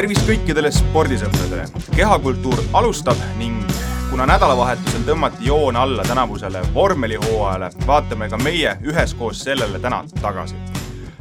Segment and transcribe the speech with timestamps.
[0.00, 1.66] tervist kõikidele spordisõpradele.
[1.92, 3.72] kehakultuur alustab ning
[4.08, 10.56] kuna nädalavahetusel tõmmati joon alla tänavusele vormelihooajale, vaatame ka meie üheskoos sellele täna tagasi.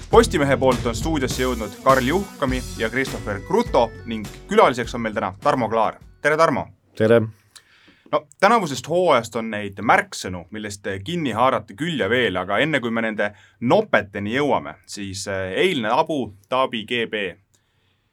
[0.09, 5.33] Postimehe poolt on stuudiosse jõudnud Karl Juhkami ja Christopher Kruto ning külaliseks on meil täna
[5.43, 5.99] Tarmo Klaar.
[6.21, 6.67] tere, Tarmo!
[6.95, 7.19] tere!
[8.11, 12.91] no tänavusest hooajast on neid märksõnu, millest kinni haarata küll ja veel, aga enne kui
[12.91, 17.48] me nende nopeteni jõuame, siis eh, eilne Abu Dhabi GB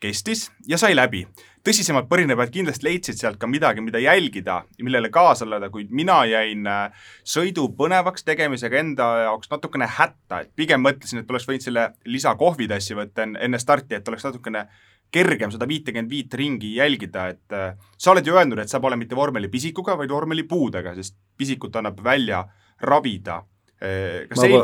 [0.00, 1.26] kestis ja sai läbi.
[1.66, 6.20] tõsisemad põrinapajad kindlasti leidsid sealt ka midagi, mida jälgida ja millele kaasa elada, kuid mina
[6.28, 11.66] jäin eh, sõidu põnevaks tegemisega enda jaoks natukene hätta, et pigem mõtlesin, et oleks võinud
[11.66, 14.66] selle lisa kohvitassi võtta enne starti, et oleks natukene
[15.10, 18.98] kergem seda viitekümmet viit ringi jälgida, et äh, sa oled ju öelnud, et sa pole
[19.00, 22.44] mitte vormelipisikuga, vaid vormelipuudega, sest pisikut annab välja
[22.82, 23.42] ravida.
[23.82, 24.58] Äh, kas ma ei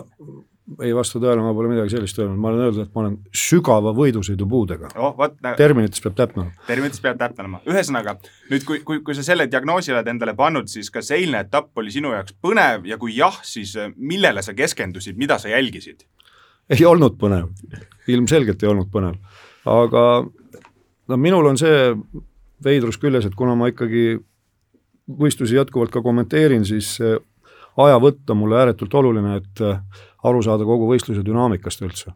[0.82, 3.92] ei vasta tõele, ma pole midagi sellist öelnud, ma olen öelnud, et ma olen sügava
[3.96, 5.22] võidusõidupuudega oh,.
[5.58, 6.66] terminites peab täpne olema.
[6.68, 8.16] terminites peab täpne olema, ühesõnaga
[8.50, 11.94] nüüd, kui, kui, kui sa selle diagnoosi oled endale pannud, siis kas eilne etapp oli
[11.94, 16.06] sinu jaoks põnev ja kui jah, siis äh, millele sa keskendusid, mida sa jälgisid?
[16.70, 17.50] ei olnud põnev,
[18.14, 19.18] ilmselgelt ei olnud põnev
[19.68, 20.04] aga
[21.08, 21.92] no minul on see
[22.62, 24.16] veidrus küljes, et kuna ma ikkagi
[25.18, 26.94] võistlusi jätkuvalt ka kommenteerin, siis
[27.76, 29.80] ajavõtt on mulle ääretult oluline, et äh,
[30.28, 32.12] aru saada kogu võistluse dünaamikast üldse.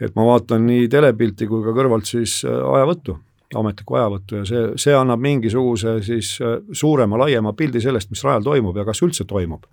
[0.00, 3.18] et ma vaatan nii telepilti kui ka kõrvalt siis äh, ajavõttu,
[3.54, 8.42] ametlikku ajavõttu ja see, see annab mingisuguse siis äh, suurema, laiema pildi sellest, mis rajal
[8.42, 9.66] toimub ja kas üldse toimub.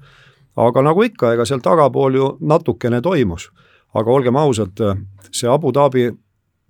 [0.55, 3.51] aga nagu ikka, ega seal tagapool ju natukene toimus,
[3.93, 4.79] aga olgem ausad,
[5.31, 6.09] see Abu Dhabi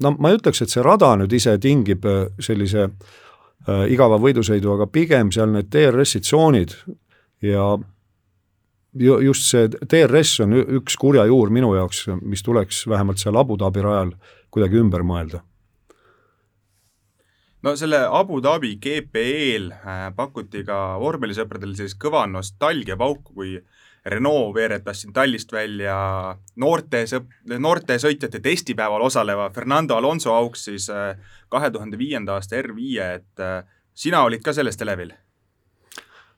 [0.04, 4.74] no ma ei ütleks, et see rada nüüd ise tingib äh, sellise äh, igava võidusõidu,
[4.76, 6.76] aga pigem seal need DRS-i tsoonid
[7.46, 7.74] ja
[8.96, 13.84] just see DRS on üks kurja juur minu jaoks, mis tuleks vähemalt seal Abu Dhabi
[13.86, 14.16] rajal
[14.54, 15.44] kuidagi ümber mõelda
[17.68, 23.58] no selle Abu Dhabi GP-l äh, pakuti ka vormelisõpradele sellist kõva nostalgiapauku, kui
[24.08, 25.98] Renault veeretas siin tallist välja
[26.64, 31.18] noorte sõp-, noorte sõitjate testipäeval osaleva Fernando Alonso auks siis äh,
[31.52, 33.64] kahe tuhande viienda aasta R5, et äh,
[33.94, 35.12] sina olid ka sellest elevil?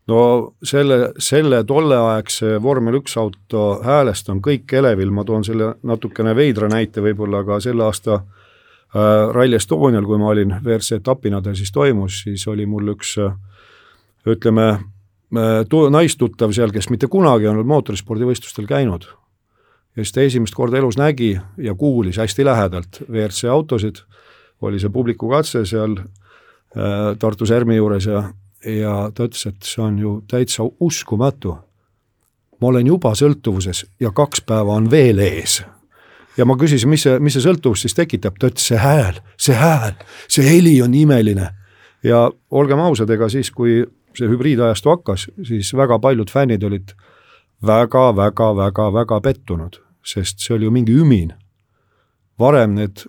[0.09, 0.21] No
[0.65, 6.69] selle, selle tolleaegse vormel üks auto häälest on kõik elevil, ma toon selle natukene veidra
[6.71, 11.71] näite võib-olla ka selle aasta äh, Rally Estonial, kui ma olin WRC etapina ta siis
[11.75, 13.35] toimus, siis oli mul üks äh,
[14.27, 14.67] ütleme,
[15.69, 19.07] tu-, naistuttav seal, kes mitte kunagi ei olnud mootorispordivõistlustel käinud.
[19.95, 24.03] ja siis ta esimest korda elus nägi ja kuulis hästi lähedalt WRC autosid,
[24.61, 28.29] oli see publikukatse seal äh, Tartu Särmi juures ja,
[28.65, 31.57] ja ta ütles, et see on ju täitsa uskumatu.
[32.61, 35.61] ma olen juba sõltuvuses ja kaks päeva on veel ees
[36.39, 39.55] ja ma küsisin, mis see, mis see sõltuvus siis tekitab, ta ütles see hääl, see
[39.57, 39.95] hääl,
[40.27, 41.49] see heli on imeline.
[42.03, 43.83] ja olgem ausad, ega siis, kui
[44.15, 46.93] see hübriidajastu hakkas, siis väga paljud fännid olid
[47.65, 51.33] väga-väga-väga-väga pettunud, sest see oli ju mingi ümin.
[52.39, 53.05] varem need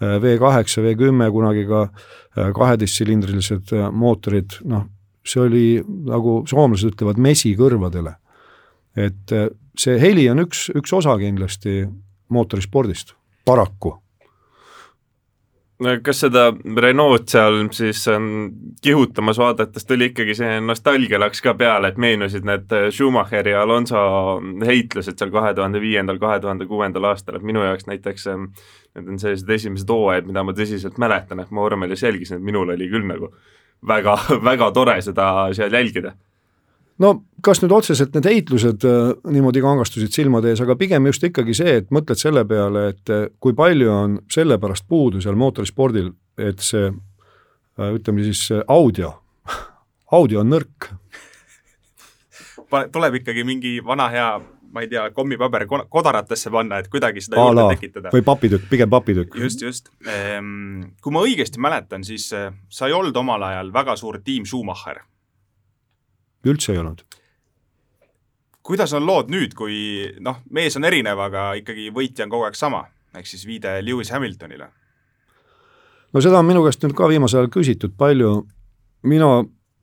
[0.00, 4.86] V8, äh, V10, kunagi ka äh, kaheteistsilindrilised äh, mootorid, noh,
[5.24, 8.16] see oli nagu soomlased ütlevad, mesi kõrvadele.
[8.94, 9.32] et
[9.74, 11.80] see heli on üks, üks osa kindlasti
[12.30, 13.96] mootorispordist, paraku
[15.78, 16.44] kas seda
[16.80, 18.28] Renault seal siis on
[18.82, 24.04] kihutamas vaadates tuli ikkagi see nostalgia läks ka peale, et meenusid need Schumacheri ja Alonso
[24.66, 28.46] heitlused seal kahe tuhande viiendal, kahe tuhande kuuendal aastal, et minu jaoks näiteks ähm,
[28.94, 32.70] need on sellised esimesed hooajad, mida ma tõsiselt mäletan, et ma vormelis jälgisin, et minul
[32.76, 33.32] oli küll nagu
[33.86, 34.16] väga,
[34.50, 36.14] väga tore seda seal jälgida.
[37.02, 41.56] No kas nüüd otseselt need heitlused äh, niimoodi kangastusid silmade ees, aga pigem just ikkagi
[41.56, 46.64] see, et mõtled selle peale, et äh, kui palju on sellepärast puudu seal mootorispordil, et
[46.64, 49.14] see äh, ütleme siis audio,
[50.18, 50.90] audio on nõrk.
[52.92, 54.28] tuleb ikkagi mingi vana hea
[54.74, 58.10] ma ei tea, kommipaber kodaratesse panna, et kuidagi seda juurde Ala, tekitada.
[58.10, 59.36] või papitükk, pigem papitükk.
[59.38, 59.92] just, just.
[60.10, 65.04] Ehm, kui ma õigesti mäletan, siis sa ei olnud omal ajal väga suur tiim Schumacher
[66.44, 67.04] üldse ei olnud.
[68.64, 69.76] Kuidas on lood nüüd, kui
[70.24, 72.84] noh, mees on erinev, aga ikkagi võitja on kogu aeg sama,
[73.14, 74.70] ehk siis viide Lewis Hamiltonile?
[76.14, 78.34] no seda on minu käest nüüd ka viimasel ajal küsitud palju,
[79.10, 79.30] mina,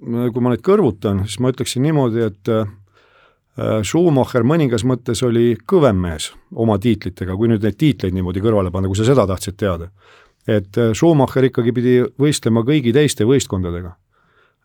[0.02, 2.72] kui ma neid kõrvutan, siis ma ütleksin niimoodi, et äh,
[3.84, 8.90] Schumacher mõningas mõttes oli kõvem mees oma tiitlitega, kui nüüd neid tiitleid niimoodi kõrvale panna,
[8.90, 9.92] kui sa seda tahtsid teada.
[10.48, 13.94] et äh, Schumacher ikkagi pidi võistlema kõigi teiste võistkondadega.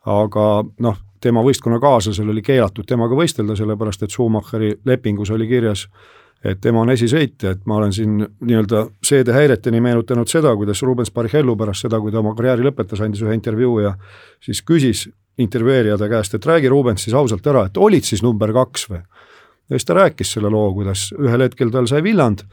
[0.07, 0.47] aga
[0.79, 5.87] noh, tema võistkonnakaaslasel oli keelatud temaga võistelda, sellepärast et Schumacheri lepingus oli kirjas,
[6.45, 11.57] et tema on esisõitja, et ma olen siin nii-öelda seedehäireteni meenutanud seda, kuidas Rubens Barrichello
[11.57, 13.95] pärast seda, kui ta oma karjääri lõpetas, andis ühe intervjuu ja
[14.45, 15.07] siis küsis
[15.39, 19.03] intervjueerija ta käest, et räägi Rubens siis ausalt ära, et olid siis number kaks või?
[19.67, 22.45] ja siis ta rääkis selle loo, kuidas ühel hetkel tal sai villand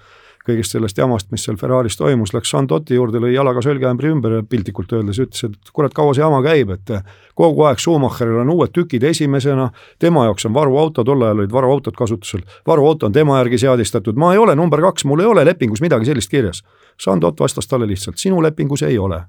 [0.47, 4.91] kõigest sellest jamast, mis seal Ferraris toimus, läks Sandoti juurde, lõi jalaga sölgeämbri ümber piltlikult
[4.93, 6.91] öeldes ütles, et kurat, kaua see jama käib, et
[7.39, 9.69] kogu aeg Schumacheril on uued tükid esimesena,
[10.03, 14.33] tema jaoks on varuauto, tol ajal olid varuautod kasutusel, varuauto on tema järgi seadistatud, ma
[14.33, 16.63] ei ole number kaks, mul ei ole lepingus midagi sellist kirjas.
[16.99, 19.23] Sandot vastas talle lihtsalt, sinu lepingus ei ole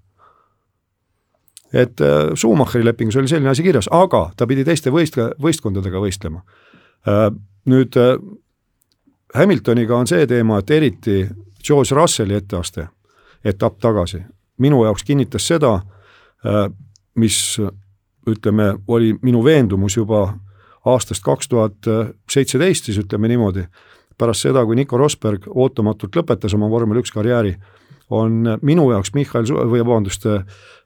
[1.74, 6.44] et äh, Schumacheri lepingus oli selline asi kirjas, aga ta pidi teiste võist-, võistkondadega võistlema.
[7.10, 7.26] Äh,
[7.70, 8.14] nüüd äh,
[9.34, 11.24] Hamiltoniga on see teema, et eriti
[11.66, 12.86] George Russelli etteaste,
[13.44, 14.20] etapp tagasi,
[14.62, 15.74] minu jaoks kinnitas seda,
[16.46, 16.68] äh,
[17.18, 17.38] mis
[18.30, 20.28] ütleme, oli minu veendumus juba
[20.84, 21.88] aastast kaks tuhat
[22.30, 23.64] seitseteist, siis ütleme niimoodi,
[24.18, 27.54] pärast seda, kui Nico Rosberg ootamatult lõpetas oma vormel üks karjääri,
[28.10, 30.26] on minu jaoks Michael või vabandust,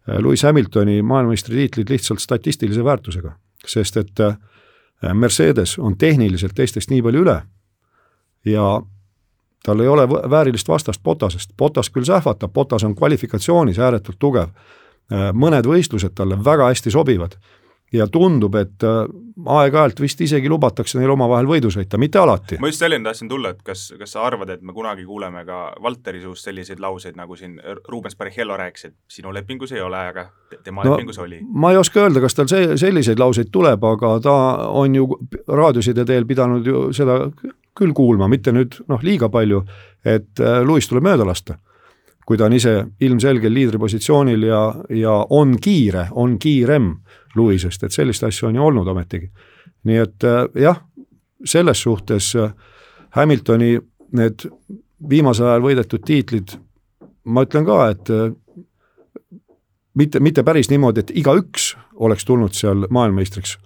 [0.09, 3.35] Lewis Hamiltoni maailmameistritiitlid lihtsalt statistilise väärtusega,
[3.67, 4.39] sest et äh,
[5.13, 7.37] Mercedes on tehniliselt teistest nii palju üle
[8.45, 8.81] ja
[9.65, 14.55] tal ei ole väärilist vastast Botasest, Botas küll sähvatab, Botas on kvalifikatsioonis ääretult tugev,
[15.13, 17.39] äh, mõned võistlused talle väga hästi sobivad
[17.93, 18.99] ja tundub, et äh,
[19.49, 22.59] aeg-ajalt vist isegi lubatakse neil omavahel võidu sõita, mitte alati.
[22.61, 25.61] ma just selleni tahtsin tulla, et kas, kas sa arvad, et me kunagi kuuleme ka
[25.83, 27.57] Valteri suust selliseid lauseid, nagu siin
[27.89, 30.29] Rubens Barrichello rääkis, et sinu lepingus ei ole, aga
[30.65, 31.41] tema no, lepingus oli?
[31.49, 34.37] ma ei oska öelda, kas tal see, selliseid lauseid tuleb, aga ta
[34.69, 35.09] on ju
[35.49, 37.23] raadioside teel pidanud ju seda
[37.79, 39.63] küll kuulma, mitte nüüd noh, liiga palju,
[40.05, 41.59] et äh, Lewis tuleb mööda lasta.
[42.29, 46.91] kui ta on ise ilmselgel liidripositsioonil ja, ja on kiire, on kiirem
[47.37, 49.31] Lewisest, et sellist asja on ju olnud ometigi.
[49.85, 50.83] nii et äh, jah,
[51.45, 52.53] selles suhtes äh,
[53.17, 53.79] Hamiltoni
[54.13, 54.45] need
[55.09, 56.53] viimasel ajal võidetud tiitlid,
[57.25, 58.11] ma ütlen ka, et
[59.95, 63.57] mitte, mitte päris niimoodi, et igaüks oleks tulnud seal maailmameistriks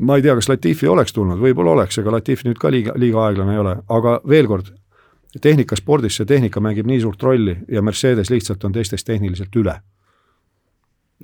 [0.00, 3.24] ma ei tea, kas Latifi oleks tulnud, võib-olla oleks, ega Latifi nüüd ka liiga, liiga
[3.26, 4.72] aeglane ei ole, aga veel kord,
[5.40, 9.76] tehnikaspordis see tehnika mängib nii suurt rolli ja Mercedes lihtsalt on teistest tehniliselt üle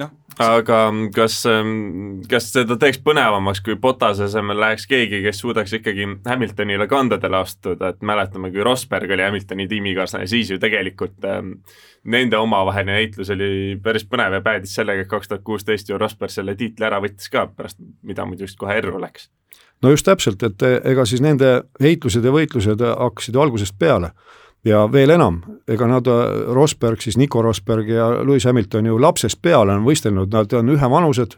[0.00, 0.12] noh,
[0.42, 0.78] aga
[1.14, 6.88] kas, ähm, kas seda teeks põnevamaks, kui Botase asemel läheks keegi, kes suudaks ikkagi Hamiltonile
[6.90, 11.56] kandadele astuda, et mäletame, kui Rosberg oli Hamiltoni tiimikaaslane, siis ju tegelikult ähm,
[12.04, 13.50] nende omavaheline heitlus oli
[13.82, 17.32] päris põnev ja päädis sellega, et kaks tuhat kuusteist ju Rosberg selle tiitli ära võttis
[17.32, 19.30] ka, pärast mida muidu just kohe erru läks.
[19.82, 24.12] no just täpselt, et ega siis nende heitlused ja võitlused hakkasid ju algusest peale
[24.66, 26.08] ja veel enam, ega nad,
[26.54, 31.36] Rosberg siis, Nico Rosberg ja Lewis Hamilton ju lapsest peale on võistelnud, nad on ühevanused,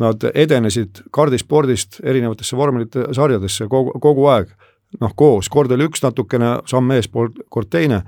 [0.00, 4.52] nad edenesid kardispordist erinevatesse vormelite sarjadesse kogu, kogu aeg,
[5.00, 8.02] noh koos, kord oli üks natukene samm eespool, kord teine,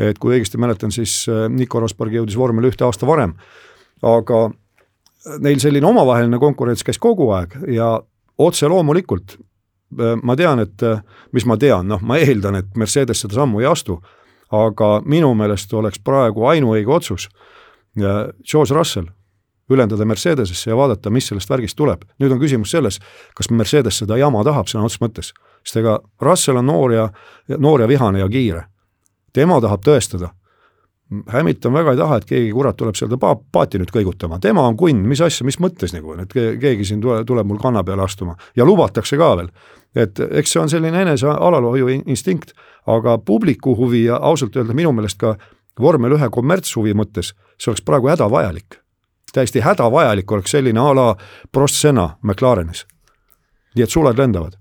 [0.00, 3.34] et kui õigesti mäletan, siis äh, Nico Rosberg jõudis vormel ühte aasta varem,
[4.04, 4.48] aga
[5.40, 7.98] neil selline omavaheline konkurents käis kogu aeg ja
[8.40, 9.49] otse loomulikult Äh,
[10.22, 11.02] ma tean, et äh,
[11.32, 14.00] mis ma tean, noh, ma eeldan, et Mercedes seda sammu ei astu,
[14.50, 17.28] aga minu meelest oleks praegu ainuõige otsus
[17.98, 19.08] George Russell
[19.70, 22.02] ülendada Mercedesesse ja vaadata, mis sellest värgist tuleb.
[22.18, 22.98] nüüd on küsimus selles,
[23.34, 25.32] kas Mercedes seda jama tahab sõna otseses mõttes,
[25.62, 27.08] sest ega Russell on noor ja,
[27.58, 28.64] noor ja vihane ja kiire.
[29.32, 30.34] tema tahab tõestada
[31.26, 34.76] Hamilton väga ei taha, et keegi kurat tuleb seda pa-, paati nüüd kõigutama, tema on
[34.78, 38.36] kunn, mis asja, mis mõttes nagu, et keegi siin tule, tuleb mul kanna peale astuma
[38.56, 39.50] ja lubatakse ka veel.
[39.94, 42.52] et eks see on selline enese alalhoiu instinkt,
[42.86, 45.34] aga publiku huvi ja ausalt öelda minu meelest ka
[45.80, 48.78] vormel ühe kommertshuvi mõttes, see oleks praegu hädavajalik.
[49.32, 51.16] täiesti hädavajalik oleks selline a la
[51.52, 52.86] Prost Senna McLarenis.
[53.74, 54.60] nii et suled lendavad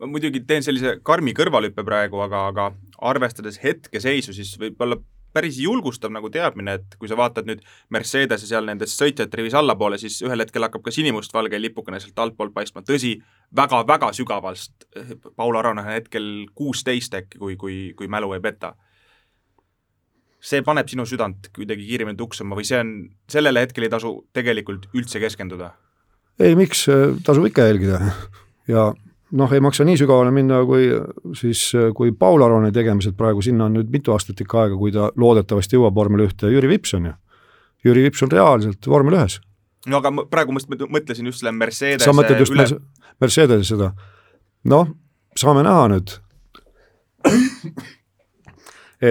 [0.00, 2.72] ma muidugi teen sellise karmi kõrvalhüppe praegu, aga, aga
[3.12, 4.96] arvestades hetkeseisu, siis võib-olla
[5.32, 7.62] päris julgustav nagu teadmine, et kui sa vaatad nüüd
[7.94, 12.54] Mercedese seal nendest sõitjate rivis allapoole, siis ühel hetkel hakkab ka sinimustvalge lipukene sealt altpoolt
[12.56, 13.16] paistma, tõsi
[13.56, 14.86] väga,, väga-väga sügavalt,
[15.36, 18.74] Paul Aron on hetkel kuusteist äkki, kui, kui, kui mälu ei peta.
[20.40, 22.92] see paneb sinu südant kuidagi kiiremini tuksuma või see on,
[23.28, 25.74] sellele hetkel ei tasu tegelikult üldse keskenduda?
[26.40, 26.86] ei, miks,
[27.24, 28.00] tasub ikka jälgida
[28.68, 28.86] ja
[29.32, 30.88] noh, ei maksa nii sügavale minna, kui
[31.38, 31.62] siis,
[31.96, 35.78] kui Paul Arone tegemised praegu, sinna on nüüd mitu aastat ikka aega, kui ta loodetavasti
[35.78, 37.14] jõuab vormel ühte, Jüri Vips on ju.
[37.86, 39.40] Jüri Vips on reaalselt vormel ühes.
[39.88, 40.60] no aga praegu ma
[40.92, 42.66] mõtlesin just selle Mercedese sa mõtled just üle...
[43.20, 43.92] Mercedese seda?
[44.68, 44.90] noh,
[45.38, 46.12] saame näha nüüd,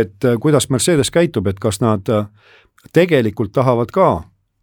[0.01, 2.05] et kuidas Mercedes käitub, et kas nad
[2.93, 4.09] tegelikult tahavad ka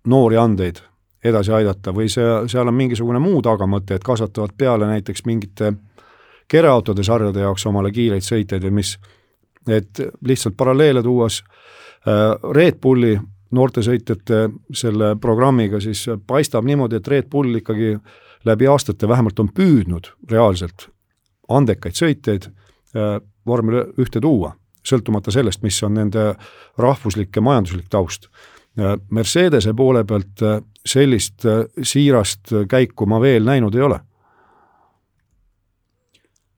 [0.07, 0.85] noori andeid
[1.29, 5.73] edasi aidata või see, seal on mingisugune muu tagamõte, et kasvatavad peale näiteks mingite
[6.49, 8.97] kereautode sarjade jaoks omale kiireid sõitjaid või mis.
[9.67, 13.17] et lihtsalt paralleele tuues äh, Red Bulli
[13.51, 17.97] noortesõitjate selle programmiga, siis paistab niimoodi, et Red Bull ikkagi
[18.45, 20.89] läbi aastate vähemalt on püüdnud reaalselt
[21.49, 24.53] andekaid sõitjaid äh, vormel ühte tuua,
[24.87, 26.33] sõltumata sellest, mis on nende
[26.79, 28.29] rahvuslik ja majanduslik taust.
[29.11, 34.01] Mercedese poole pealt äh, sellist äh, siirast käiku ma veel näinud ei ole.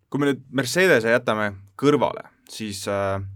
[0.08, 2.86] kui me nüüd Mercedese jätame kõrvale, siis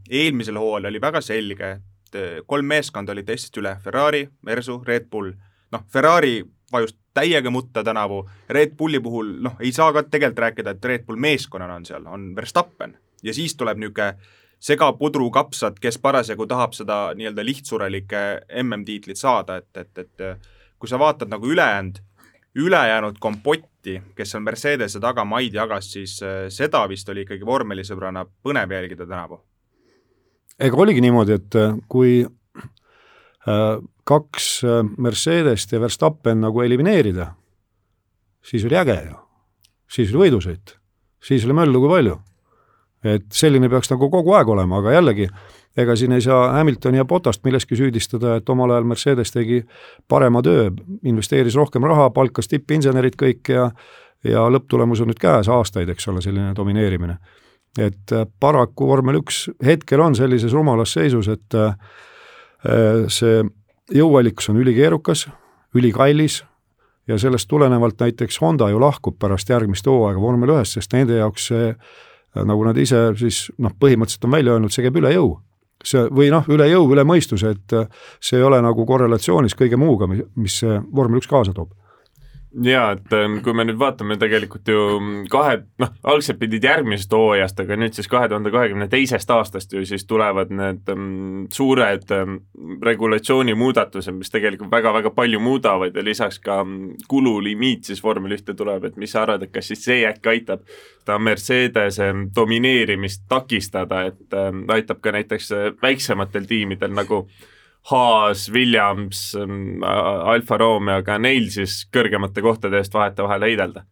[0.08, 1.68] eelmisel hooajal oli väga selge,
[2.08, 5.34] et kolm meeskonda olid teistest üle, Ferrari, Mersu, Red Bull,
[5.72, 6.38] noh, Ferrari
[6.72, 11.04] vajus täiega mutta tänavu, Red Bulli puhul noh, ei saa ka tegelikult rääkida, et Red
[11.06, 12.96] Bull meeskonnana on seal, on Verstappen.
[13.22, 14.16] Ja siis tuleb niisugune
[14.62, 18.22] segapudru kapsad, kes parasjagu tahab seda nii-öelda lihtsurelike
[18.62, 20.42] MM-tiitlit saada, et, et, et
[20.78, 21.98] kui sa vaatad nagu ülejäänud,
[22.54, 28.24] ülejäänud kompotti, kes on Mercedese taga maid jagas, siis äh, seda vist oli ikkagi vormelisõbrana
[28.44, 29.40] põnev jälgida tänavu.
[30.60, 34.48] ega oligi niimoodi, et äh, kui äh, kaks
[34.98, 37.32] Mercedest ja Verstappen nagu elimineerida,
[38.42, 39.16] siis oli äge ju.
[39.88, 40.76] siis oli võidusõit,
[41.22, 42.18] siis oli möllu kui palju.
[43.04, 45.26] Et selline peaks nagu kogu aeg olema, aga jällegi,
[45.76, 49.62] ega siin ei saa Hamiltoni ja Botast milleski süüdistada, et omal ajal Mercedes tegi
[50.08, 50.70] parema töö,
[51.02, 53.70] investeeris rohkem raha, palkas tippinsenerid kõik ja
[54.24, 57.16] ja lõpptulemus on nüüd käes, aastaid, eks ole, selline domineerimine.
[57.78, 61.72] et äh, paraku vormel üks hetkel on sellises rumalas seisus, et äh,
[63.08, 63.42] see
[63.90, 65.26] jõuallikus on ülikeerukas,
[65.74, 66.42] ülikallis
[67.08, 71.48] ja sellest tulenevalt näiteks Honda ju lahkub pärast järgmist hooaega vormel ühest, sest nende jaoks
[71.48, 71.72] see,
[72.34, 75.34] nagu nad ise siis noh, põhimõtteliselt on välja öelnud, see käib üle jõu.
[75.82, 77.72] see või noh, üle jõu, üle mõistuse, et
[78.22, 81.72] see ei ole nagu korrelatsioonis kõige muuga, mis see vormel üks kaasa toob
[82.64, 84.80] jaa, et ähm, kui me nüüd vaatame tegelikult ju
[85.32, 89.84] kahe, noh, algselt pidid järgmisest hooajast, aga nüüd siis kahe tuhande kahekümne teisest aastast ju
[89.88, 92.38] siis tulevad need um, suured um,
[92.84, 98.56] regulatsiooni muudatused, mis tegelikult väga-väga palju muudavad ja lisaks ka um, kululimiit siis vormel ühte
[98.58, 100.66] tuleb, et mis sa arvad, et kas siis see äkki aitab
[101.02, 107.24] seda Mercedese domineerimist takistada, et um, aitab ka näiteks äh, väiksematel tiimidel nagu
[107.90, 113.82] Haas, Williams, ähm, Alfa Romeoga, neil siis kõrgemate kohtade eest vahetevahel heidelda?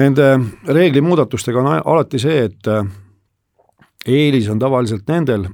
[0.00, 0.28] Nende
[0.70, 2.86] reeglimuudatustega on alati see, et äh,
[4.06, 5.48] eelis on tavaliselt nendel,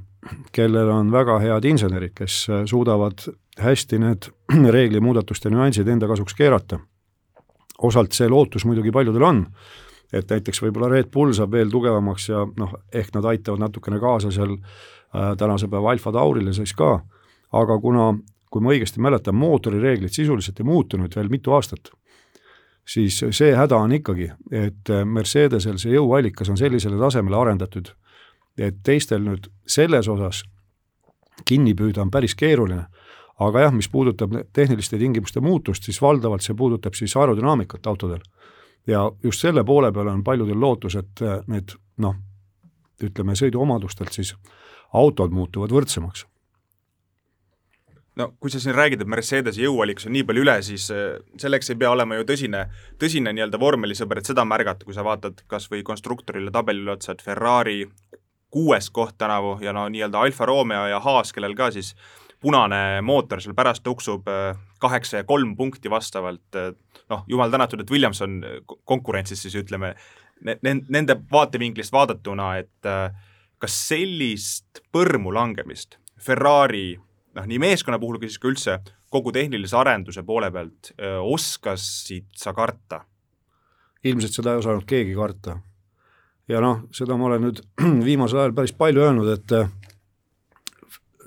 [0.55, 3.25] kellel on väga head insenerid, kes äh, suudavad
[3.59, 4.29] hästi need
[4.77, 6.79] reeglimuudatuste nüansid enda kasuks keerata.
[7.77, 9.43] osalt see lootus muidugi paljudel on,
[10.13, 14.31] et näiteks võib-olla Red Bull saab veel tugevamaks ja noh, ehk nad aitavad natukene kaasa
[14.31, 17.01] seal äh, tänase päeva Alfa Taurile siis ka
[17.51, 18.11] aga kuna,
[18.51, 21.91] kui ma õigesti mäletan, mootorireeglid sisuliselt ei muutunud veel mitu aastat,
[22.87, 27.91] siis see häda on ikkagi, et Mercedesel see jõuallikas on sellisele tasemele arendatud,
[28.57, 30.43] et teistel nüüd selles osas
[31.45, 32.85] kinni püüda on päris keeruline.
[33.39, 38.21] aga jah, mis puudutab tehniliste tingimuste muutust, siis valdavalt see puudutab siis aerodünaamikat autodel.
[38.87, 42.15] ja just selle poole peale on paljudel lootus, et need noh,
[43.03, 44.35] ütleme sõiduomadustelt siis
[44.93, 46.25] autod muutuvad võrdsemaks
[48.17, 51.71] no kui sa siin räägid, et Mercedese jõuallikus on nii palju üle, siis äh, selleks
[51.71, 52.63] ei pea olema ju tõsine,
[53.01, 57.23] tõsine nii-öelda vormelisõber, et seda märgata, kui sa vaatad kas või konstruktorile tabelile otsa, et
[57.25, 57.83] Ferrari
[58.53, 61.93] kuues koht tänavu ja no nii-öelda Alfa Romeo ja Haas, kellel ka siis
[62.41, 66.71] punane mootor seal pärast tuksub äh, kaheksa ja kolm punkti vastavalt, äh,
[67.11, 68.39] noh, jumal tänatud, et Williams on
[68.85, 69.95] konkurentsis siis ütleme,
[70.61, 72.87] nende vaatevinklist vaadatuna, et
[73.57, 76.91] kas sellist põrmu langemist Ferrari
[77.37, 78.79] noh, nii meeskonna puhul kui siis ka üldse
[79.13, 83.03] kogu tehnilise arenduse poole pealt öö, oskasid sa karta?
[84.05, 85.57] ilmselt seda ei osanud keegi karta.
[86.47, 87.61] ja noh, seda ma olen nüüd
[88.07, 89.55] viimasel ajal päris palju öelnud, et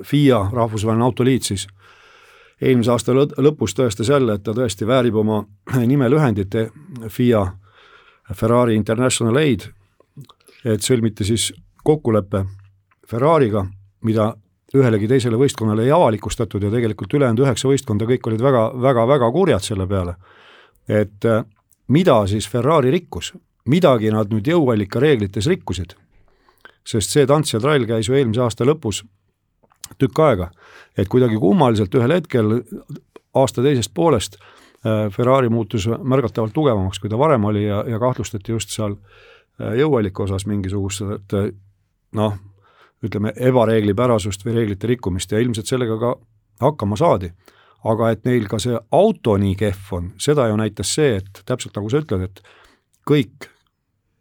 [0.06, 1.66] FIA, Rahvusvaheline Autoliit siis,
[2.60, 5.42] eelmise aasta lõpus tõestas jälle, et ta tõesti väärib oma
[5.92, 6.56] nimelühendit
[7.08, 7.44] FIA,
[8.34, 9.66] Ferrari International Aid,
[10.64, 11.50] et sõlmiti siis
[11.84, 12.44] kokkulepe
[13.10, 13.64] Ferrari'ga,
[14.06, 14.32] mida
[14.74, 19.30] ühelegi teisele võistkonnale ei avalikustatud ja tegelikult ülejäänud üheksa võistkonda, kõik olid väga, väga, väga
[19.34, 20.14] kurjad selle peale.
[20.88, 21.44] et äh,
[21.88, 23.32] mida siis Ferrari rikkus,
[23.66, 25.94] midagi nad nüüd jõuallika reeglites rikkusid.
[26.84, 29.04] sest see tants ja trall käis ju eelmise aasta lõpus
[29.98, 30.50] tükk aega,
[30.96, 32.62] et kuidagi kummaliselt ühel hetkel
[33.34, 38.52] aasta teisest poolest äh, Ferrari muutus märgatavalt tugevamaks, kui ta varem oli ja, ja kahtlustati
[38.52, 41.02] just seal äh, jõuallika osas mingisugust
[42.12, 42.38] noh,
[43.04, 46.14] ütleme, ebareeglipärasust või reeglite rikkumist ja ilmselt sellega ka
[46.66, 47.32] hakkama saadi.
[47.84, 51.78] aga et neil ka see auto nii kehv on, seda ju näitas see, et täpselt
[51.78, 52.42] nagu sa ütled, et
[53.08, 53.46] kõik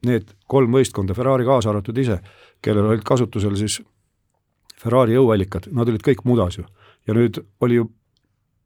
[0.08, 2.22] need kolm võistkonda, Ferrari kaasa arvatud ise,
[2.64, 3.82] kellel olid kasutusel siis
[4.80, 6.64] Ferrari jõuallikad, nad olid kõik mudas ju.
[7.08, 7.90] ja nüüd oli ju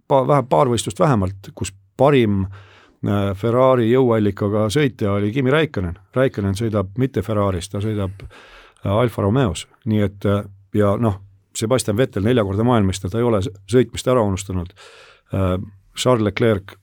[0.07, 6.53] pa-, vähe, paar võistlust vähemalt, kus parim äh, Ferrari jõuallikaga sõitja oli Kimi Raikkonen, Raikkonen
[6.53, 8.43] sõidab mitte Ferraris, ta sõidab äh,
[8.91, 10.43] Alfa Romeos, nii et äh,
[10.75, 11.19] ja noh,
[11.55, 14.71] Sebastian Vettel, neljakordne maailmameister, ta ei ole sõitmist ära unustanud.
[15.93, 16.73] Charles Leclerc,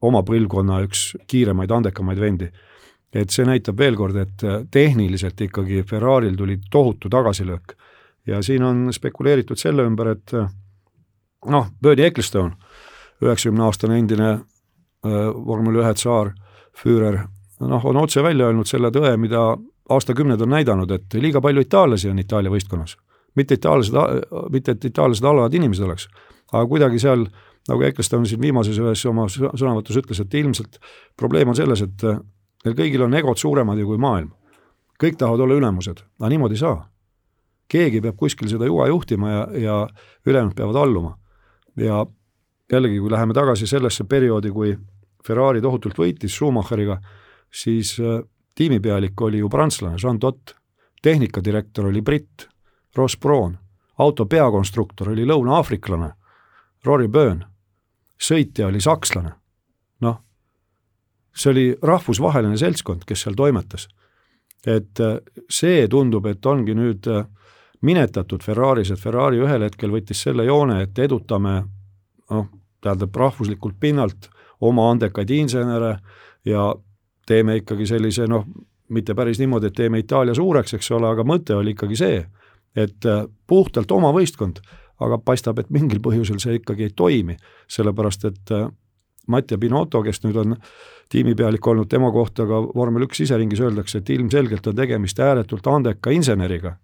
[0.00, 2.48] oma põlvkonna üks kiiremaid, andekamaid vendi.
[3.12, 7.76] et see näitab veel kord, et tehniliselt ikkagi Ferrari'l tuli tohutu tagasilöök
[8.26, 10.32] ja siin on spekuleeritud selle ümber, et
[11.50, 12.56] noh, Bernie Ecclestone,
[13.22, 16.34] üheksakümne aastane endine äh, vormel ühe tsaar,
[16.76, 17.22] Führer,
[17.60, 19.54] noh, on otse välja öelnud selle tõe, mida
[19.88, 22.96] aastakümned on näidanud, et liiga palju itaallasi on Itaalia võistkonnas.
[23.36, 23.92] mitte itaallased,
[24.50, 26.06] mitte et itaallased halvad inimesed oleks,
[26.52, 27.26] aga kuidagi seal,
[27.68, 30.78] nagu Ecclestone siin viimases ühes oma sõnavõtus ütles, et ilmselt
[31.16, 32.04] probleem on selles, et
[32.64, 34.32] neil kõigil on egod suuremad ju kui maailm.
[34.96, 36.88] kõik tahavad olla ülemused, aga niimoodi ei saa.
[37.68, 39.88] keegi peab kuskil seda juga juhtima ja, ja
[40.26, 41.18] ülejäänud peavad alluma
[41.76, 42.06] ja
[42.72, 44.76] jällegi, kui läheme tagasi sellesse perioodi, kui
[45.26, 47.00] Ferrari tohutult võitis Schumacheriga,
[47.50, 48.22] siis äh,
[48.56, 50.54] tiimipealik oli ju prantslane Jean Tott,
[51.02, 52.48] tehnikadirektor oli britt
[52.96, 53.58] Ross Braun,
[53.98, 56.10] auto peakonstruktor oli lõuna-aafriklane
[56.84, 57.46] Rory Byrne,
[58.18, 59.32] sõitja oli sakslane.
[60.00, 60.16] noh,
[61.36, 63.88] see oli rahvusvaheline seltskond, kes seal toimetas.
[64.66, 65.18] et äh,
[65.50, 67.26] see tundub, et ongi nüüd äh,
[67.82, 71.62] minetatud Ferraris, et Ferrari ühel hetkel võttis selle joone, et edutame
[72.30, 72.48] noh,
[72.80, 75.98] tähendab rahvuslikult pinnalt oma andekaid insenere
[76.44, 76.72] ja
[77.26, 78.46] teeme ikkagi sellise noh,
[78.88, 82.18] mitte päris niimoodi, et teeme Itaalia suureks, eks ole, aga mõte oli ikkagi see,
[82.76, 84.60] et äh, puhtalt oma võistkond,
[85.02, 87.36] aga paistab, et mingil põhjusel see ikkagi ei toimi,
[87.72, 88.68] sellepärast et äh,
[89.26, 90.54] Mattia Binotto, kes nüüd on
[91.10, 96.14] tiimipealik olnud, tema kohta ka vormel üks siseringis öeldakse, et ilmselgelt on tegemist ääretult andeka
[96.14, 96.76] inseneriga,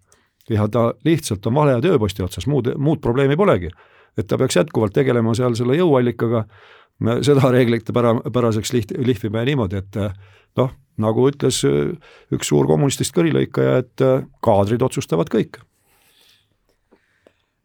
[0.49, 3.71] ja ta lihtsalt on vale tööposti otsas, muud, muud probleemi polegi.
[4.17, 6.43] et ta peaks jätkuvalt tegelema seal selle jõuallikaga,
[7.25, 9.99] seda reeglite pära, päraseks liht-, lihvima ja niimoodi, et
[10.59, 14.03] noh, nagu ütles üks suur kommunistist kõrilõikaja, et
[14.45, 15.61] kaadrid otsustavad kõik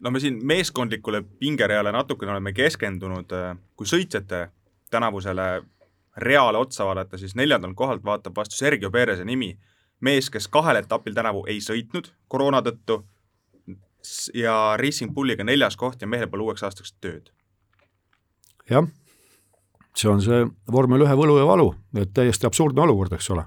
[0.00, 3.32] no me siin meeskondlikule pingereale natukene oleme keskendunud,
[3.76, 4.48] kui sõitjate
[4.90, 5.48] tänavusele
[6.18, 9.52] reale otsa vaadata, siis neljandalt kohalt vaatab vastu Sergio Perez'e nimi
[10.00, 13.02] mees, kes kahel etapil tänavu ei sõitnud koroona tõttu
[14.34, 17.30] ja Racing Bulliga neljas koht ja mehel pole uueks aastaks tööd.
[18.70, 18.86] jah,
[19.98, 23.44] see on see vormel ühe võlu ja valu, et täiesti absurdne olukord, eks ole.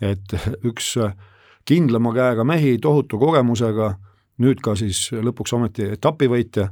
[0.00, 0.34] et
[0.66, 0.94] üks
[1.64, 3.94] kindlama käega mehi tohutu kogemusega,
[4.42, 6.68] nüüd ka siis lõpuks ometi etapivõitja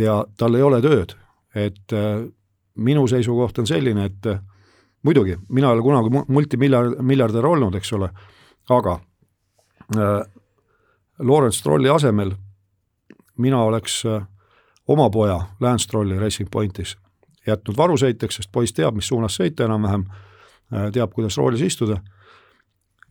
[0.00, 1.14] ja tal ei ole tööd,
[1.54, 1.92] et
[2.74, 4.28] minu seisukoht on selline, et
[5.02, 8.08] muidugi, mina ei ole kunagi multimiljard, miljardär olnud, eks ole,
[8.70, 8.98] aga
[9.96, 10.22] äh,
[11.18, 12.32] Lawrence Strolli asemel
[13.36, 14.24] mina oleks äh,
[14.88, 16.96] oma poja Lance Strolli Racing Pointis
[17.46, 22.00] jätnud varusõitjaks, sest poiss teab, mis suunas sõita enam-vähem äh,, teab, kuidas roolis istuda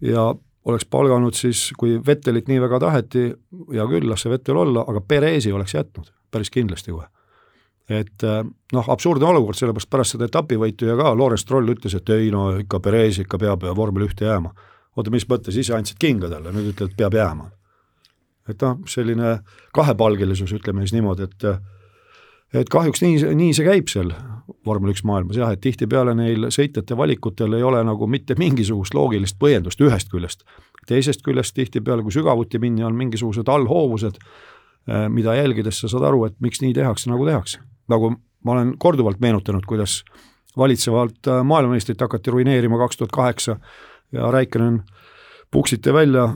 [0.02, 0.32] ja
[0.66, 3.32] oleks palganud siis, kui Vettelit nii väga taheti,
[3.74, 7.10] hea küll, las see Vettel olla, aga Perezi oleks jätnud, päris kindlasti kohe
[7.92, 12.10] et äh, noh, absurdne olukord, sellepärast pärast seda etapivõitu ja ka Lawrence Stroll ütles, et
[12.14, 14.54] ei no ikka Perez ikka peab vormel ühte jääma.
[14.96, 17.50] oota, mis mõttes, ise andsid kinga talle, nüüd ütled, peab jääma.
[18.50, 19.40] et noh, selline
[19.74, 21.48] kahepalgelisus, ütleme siis niimoodi, et
[22.54, 24.12] et kahjuks nii, nii see käib seal
[24.66, 29.40] vormel üks maailmas jah, et tihtipeale neil sõitjate valikutel ei ole nagu mitte mingisugust loogilist
[29.40, 30.44] põhjendust ühest küljest.
[30.88, 34.18] teisest küljest tihtipeale, kui sügavuti minna, on mingisugused allhoovused,
[34.90, 37.62] äh, mida jälgides sa saad aru, et miks nii tehakse, nagu tehakse
[37.92, 38.14] nagu
[38.46, 40.02] ma olen korduvalt meenutanud, kuidas
[40.58, 43.58] valitsevalt äh, maailmameistrit hakati ruineerima kaks tuhat kaheksa
[44.12, 44.82] ja Räikkönen
[45.52, 46.30] puksiti välja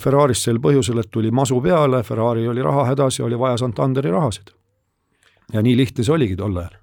[0.00, 4.50] Ferrarist sel põhjusel, et tuli masu peale, Ferrari oli rahahädas ja oli vaja Santanderi rahasid.
[5.52, 6.76] Ja nii lihtne see oligi tol ajal.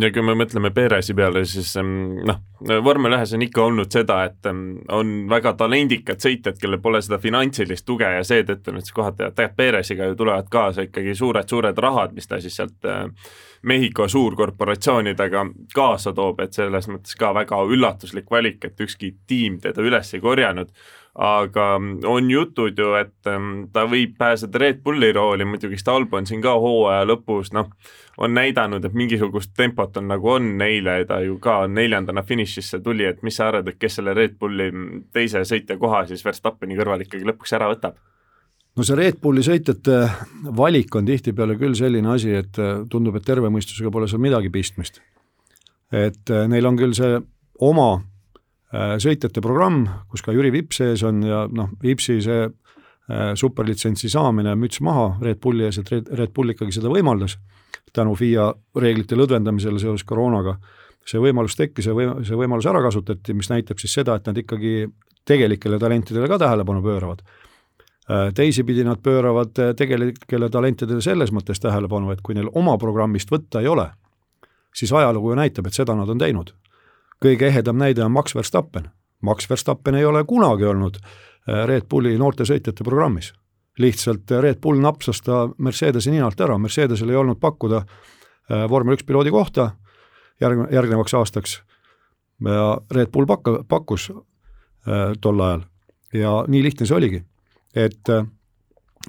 [0.00, 2.38] Ja kui me mõtleme Perezi peale, siis noh,
[2.84, 7.84] vormel ühes on ikka olnud seda, et on väga talendikad sõitjad, kellel pole seda finantsilist
[7.84, 12.30] tuge ja seetõttu siis kohati, et tegelikult Pereziga ju tulevad kaasa ikkagi suured-suured rahad, mis
[12.30, 13.04] ta siis sealt äh,
[13.62, 15.44] Mehhiko suurkorporatsioonidega
[15.74, 20.20] kaasa toob, et selles mõttes ka väga üllatuslik valik, et ükski tiim teda üles ei
[20.20, 20.72] korjanud
[21.14, 21.64] aga
[22.08, 23.12] on jutud ju, et
[23.72, 27.68] ta võib pääseda Red Bulli rooli, muidugi Stalbo on siin ka hooaja lõpus, noh,
[28.18, 33.04] on näidanud, et mingisugust tempot on nagu on, eile ta ju ka neljandana finišisse tuli,
[33.08, 34.70] et mis sa arvad, et kes selle Red Bulli
[35.12, 38.00] teise sõitja koha siis Verstappeni kõrval ikkagi lõpuks ära võtab?
[38.76, 39.98] No see Red Bulli sõitjate
[40.56, 42.56] valik on tihtipeale küll selline asi, et
[42.90, 45.02] tundub, et terve mõistusega pole seal midagi pistmist.
[45.92, 47.20] et neil on küll see
[47.60, 48.02] oma
[48.72, 52.46] sõitjate programm, kus ka Jüri Vips sees on ja noh, Vipsi see
[53.36, 57.36] superlitsentsi saamine, müts maha Red Bulli ees, et Red, Red Bull ikkagi seda võimaldas
[57.92, 58.46] tänu FIA
[58.80, 60.56] reeglite lõdvendamisele seoses koroonaga
[61.08, 64.38] see võimalus tekkis ja või-, see võimalus ära kasutati, mis näitab siis seda, et nad
[64.38, 64.86] ikkagi
[65.28, 67.22] tegelikele talentidele ka tähelepanu pööravad.
[68.10, 73.30] Äh, teisipidi nad pööravad äh, tegelikele talentidele selles mõttes tähelepanu, et kui neil oma programmist
[73.30, 73.84] võtta ei ole,
[74.74, 76.50] siis ajalugu ju näitab, et seda nad on teinud.
[77.22, 78.90] kõige ehedam näide on Max Verstappen.
[79.22, 83.32] Max Verstappen ei ole kunagi olnud äh, Red Bulli noortesõitjate programmis.
[83.78, 87.84] lihtsalt Red Bull napsas ta Mercedese ninalt ära, Mercedesel ei olnud pakkuda
[88.68, 89.70] vormel üks piloodi kohta
[90.40, 91.62] järg-, järgnevaks aastaks
[92.44, 94.10] ja Red Bull pakk-, pakkus
[95.20, 95.62] tol ajal
[96.12, 97.22] ja nii lihtne see oligi,
[97.74, 98.26] et äh,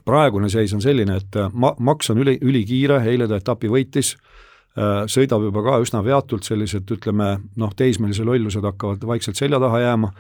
[0.06, 4.13] praegune seis on selline, et äh, ma-, Max on üli, ülikiire, eile ta etapi võitis
[4.15, 9.84] äh,, sõidab juba ka üsna veatult, sellised ütleme noh, teismelise lollused hakkavad vaikselt selja taha
[9.88, 10.13] jääma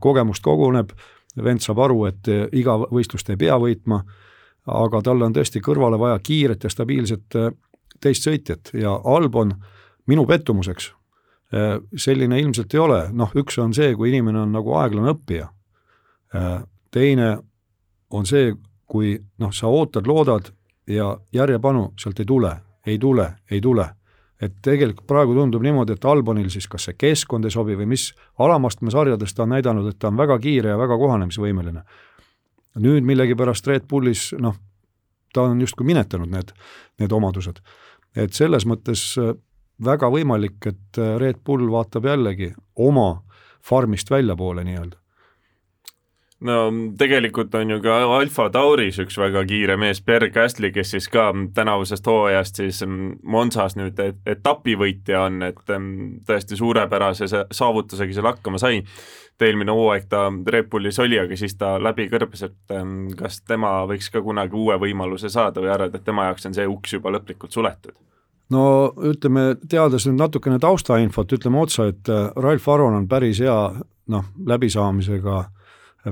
[0.00, 0.94] kogemust koguneb,
[1.44, 3.98] vend saab aru, et iga võistlust ei pea võitma,
[4.64, 7.36] aga talle on tõesti kõrvale vaja kiiret ja stabiilset
[8.00, 9.52] teist sõitjat ja Albon
[10.08, 10.88] minu pettumuseks
[11.96, 15.50] selline ilmselt ei ole, noh, üks on see, kui inimene on nagu aeglane õppija.
[16.90, 17.38] Teine
[18.10, 18.54] on see,
[18.88, 20.50] kui noh, sa ootad, loodad
[20.88, 22.52] ja järjepanu sealt ei tule,
[22.86, 23.88] ei tule, ei tule.
[24.40, 28.12] et tegelikult praegu tundub niimoodi, et Albonil siis kas see keskkond ei sobi või mis,
[28.38, 31.82] alamastme sarjades ta on näidanud, et ta on väga kiire ja väga kohanemisvõimeline.
[32.78, 34.54] nüüd millegipärast Red Bullis noh,
[35.34, 36.52] ta on justkui minetanud need,
[36.98, 37.58] need omadused.
[38.16, 39.34] et selles mõttes äh,
[39.84, 43.22] väga võimalik, et äh, Red Bull vaatab jällegi oma
[43.60, 44.96] farmist väljapoole nii-öelda
[46.40, 46.56] no
[46.98, 51.30] tegelikult on ju ka Alfa Tauris üks väga kiire mees, Per Gasly, kes siis ka
[51.54, 58.62] tänavusest hooajast siis mm, Monsas nüüd etapivõitja on, et mm, tõesti suurepärase saavutusega seal hakkama
[58.62, 58.84] sai.
[59.40, 63.84] eelmine hooaeg ta Red Bullis oli, aga siis ta läbi kõrbes, et mm, kas tema
[63.86, 67.10] võiks ka kunagi uue võimaluse saada või arvad, et tema jaoks on see uks juba
[67.14, 67.94] lõplikult suletud?
[68.50, 73.58] no ütleme, teades nüüd natukene taustainfot, ütleme otsa, et äh, Ralf Aron on päris hea
[74.08, 75.44] noh, läbisaamisega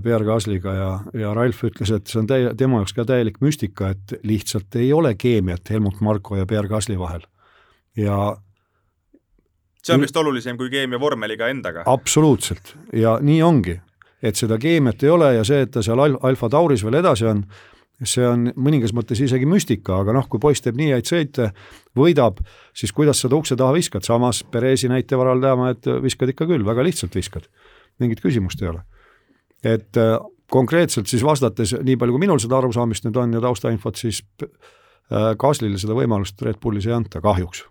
[0.05, 3.93] Pierre Gasly'ga ja, ja Ralf ütles, et see on täie-, tema jaoks ka täielik müstika,
[3.95, 7.27] et lihtsalt ei ole keemiat Helmut Marko ja Pierre Gasly vahel.
[7.97, 8.37] ja
[9.87, 11.85] see on vist olulisem kui keemia vormeliga endaga.
[11.87, 13.81] absoluutselt, ja nii ongi.
[14.23, 17.27] et seda keemiat ei ole ja see, et ta seal Al-, Alfa Tauris veel edasi
[17.31, 17.45] on,
[18.05, 21.51] see on mõningas mõttes isegi müstika, aga noh, kui poiss teeb nii häid sõite,
[21.97, 22.43] võidab,
[22.77, 26.67] siis kuidas seda ukse taha viskad, samas Perezi näite varal teame, et viskad ikka küll,
[26.67, 27.49] väga lihtsalt viskad.
[27.99, 28.83] mingit küsimust ei ole.
[29.65, 30.19] Et äh,
[30.51, 35.33] konkreetselt siis vastates, nii palju kui minul seda arusaamist nüüd on ja taustainfot, siis äh,
[35.39, 37.65] Gaslile seda võimalust Red Bullis ei anta, kahjuks.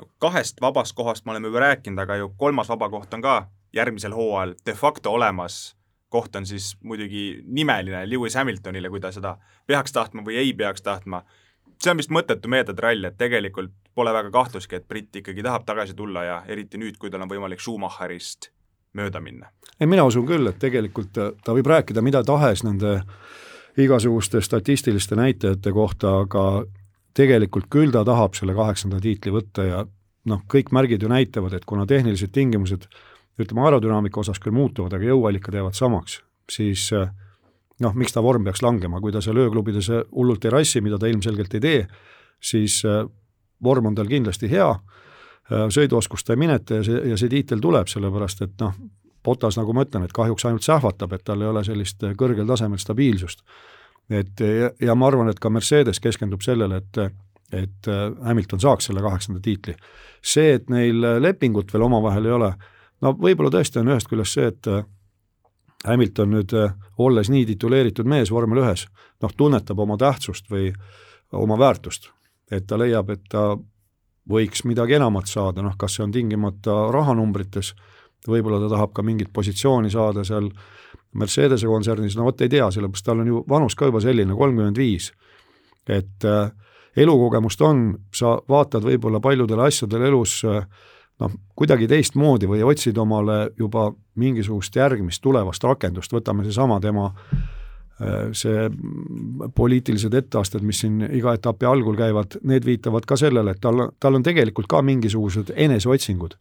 [0.00, 3.36] no kahest vabast kohast me oleme juba rääkinud, aga ju kolmas vaba koht on ka
[3.72, 5.76] järgmisel hooajal de facto olemas
[6.12, 9.36] koht on siis muidugi nimeline Lewis Hamiltonile, kui ta seda
[9.66, 11.22] peaks tahtma või ei peaks tahtma.
[11.82, 15.94] see on vist mõttetu meedetrall, et tegelikult pole väga kahtlustki, et britt ikkagi tahab tagasi
[15.98, 18.52] tulla ja eriti nüüd, kui tal on võimalik Schumacherist
[18.94, 19.50] mööda minna.
[19.80, 23.00] ei, mina usun küll, et tegelikult ta võib rääkida mida tahes nende
[23.80, 26.64] igasuguste statistiliste näitajate kohta, aga
[27.16, 29.82] tegelikult küll ta tahab selle kaheksanda tiitli võtta ja
[30.28, 32.86] noh, kõik märgid ju näitavad, et kuna tehnilised tingimused
[33.40, 36.20] ütleme, aerodünaamika osas küll muutuvad, aga jõuallikad jäävad samaks,
[36.52, 41.00] siis noh, miks ta vorm peaks langema, kui ta seal ööklubides hullult ei rassi, mida
[41.00, 41.80] ta ilmselgelt ei tee,
[42.42, 42.82] siis
[43.62, 44.68] vorm on tal kindlasti hea,
[45.50, 48.74] sõiduoskust ta ei mineta ja see, ja see tiitel tuleb, sellepärast et noh,
[49.22, 52.80] Potas, nagu ma ütlen, et kahjuks ainult sähvatab, et tal ei ole sellist kõrgel tasemel
[52.82, 53.44] stabiilsust.
[54.10, 57.12] et ja, ja ma arvan, et ka Mercedes keskendub sellele, et
[57.52, 57.88] et
[58.24, 59.74] Hamilton saaks selle kaheksanda tiitli.
[60.22, 62.52] see, et neil lepingut veel omavahel ei ole,
[63.02, 64.84] no võib-olla tõesti on ühest küljest see, et äh,
[65.86, 68.86] Hamilton nüüd, äh, olles nii tituleeritud mees vormel ühes,
[69.22, 70.70] noh, tunnetab oma tähtsust või
[71.32, 72.10] oma väärtust.
[72.50, 73.56] et ta leiab, et ta
[74.30, 77.72] võiks midagi enamat saada, noh, kas see on tingimata rahanumbrites,
[78.28, 80.50] võib-olla ta tahab ka mingit positsiooni saada seal
[81.18, 84.78] Mercedese kontsernis, no vot ei tea, sellepärast tal on ju vanus ka juba selline, kolmkümmend
[84.78, 85.12] viis.
[85.88, 86.52] et äh,
[86.96, 90.62] elukogemust on, sa vaatad võib-olla paljudele asjadele elus äh,
[91.20, 97.61] noh, kuidagi teistmoodi või otsid omale juba mingisugust järgmist tulevast rakendust, võtame seesama tema äh,
[98.32, 98.70] see
[99.54, 104.18] poliitilised etteasted, mis siin iga etapi algul käivad, need viitavad ka sellele, et tal, tal
[104.18, 106.34] on tegelikult ka mingisugused eneseotsingud.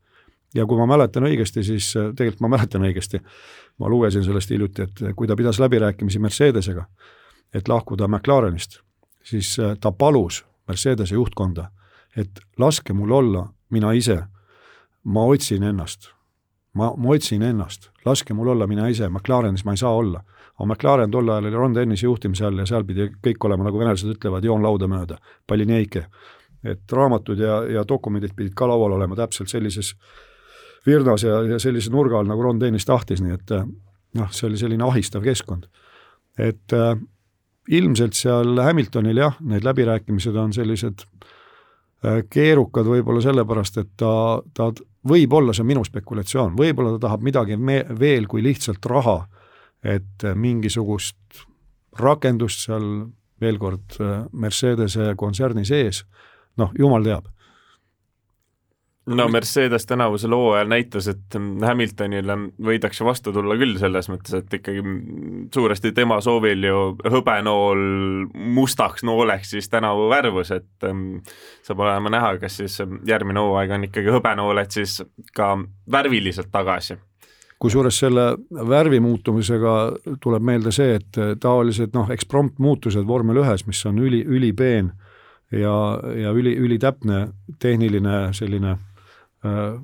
[0.56, 3.22] ja kui ma mäletan õigesti, siis äh, tegelikult ma mäletan õigesti,
[3.80, 6.86] ma lugesin sellest hiljuti, et kui ta pidas läbirääkimisi Mercedesega,
[7.54, 8.82] et lahkuda McLarenist,
[9.24, 11.70] siis äh, ta palus Mercedese juhtkonda,
[12.18, 14.24] et laske mul olla mina ise
[15.04, 16.10] ma otsin ennast.
[16.74, 20.24] ma, ma otsin ennast, laske mul olla mina ise, McLarenis ma ei saa olla.
[20.60, 23.80] Aga McLaren tol ajal oli Ron Dennise juhtimise all ja seal pidi kõik olema, nagu
[23.80, 26.06] venelased ütlevad, joon lauda mööda, pallineike.
[26.64, 29.96] et raamatud ja, ja dokumendid pidid ka laual olema täpselt sellises
[30.86, 33.54] virnas ja, ja sellise nurga all, nagu Ron Dennis tahtis, nii et
[34.18, 35.68] noh, see oli selline ahistav keskkond.
[36.38, 36.96] et äh,
[37.70, 41.04] ilmselt seal Hamiltonil jah, need läbirääkimised on sellised
[42.06, 44.14] äh, keerukad võib-olla sellepärast, et ta,
[44.54, 44.72] ta
[45.08, 49.22] võib-olla, see on minu spekulatsioon, võib-olla ta tahab midagi me-, veel kui lihtsalt raha,
[49.84, 51.46] et mingisugust
[52.00, 52.88] rakendust seal
[53.42, 56.06] veel kord äh, Mercedese kontserni sees,
[56.62, 57.30] noh, jumal teab.
[59.12, 64.84] No Mercedes tänavusel hooajal näitas, et Hamiltonile võidakse vastu tulla küll selles mõttes, et ikkagi
[65.52, 67.82] suuresti tema soovil ju hõbenool
[68.54, 71.24] mustaks nooleks siis tänavu värvus, et ähm,
[71.66, 72.78] saab olema näha, kas siis
[73.10, 75.00] järgmine hooaeg on ikkagi hõbenooled siis
[75.34, 75.56] ka
[75.92, 77.02] värviliselt tagasi
[77.62, 79.74] kusjuures selle värvi muutumisega
[80.22, 84.90] tuleb meelde see, et taolised noh, eksprompt muutused vormel ühes, mis on üli, ülipeen
[85.54, 85.76] ja,
[86.18, 87.28] ja üli, ülitäpne
[87.62, 88.78] tehniline selline
[89.46, 89.80] Äh,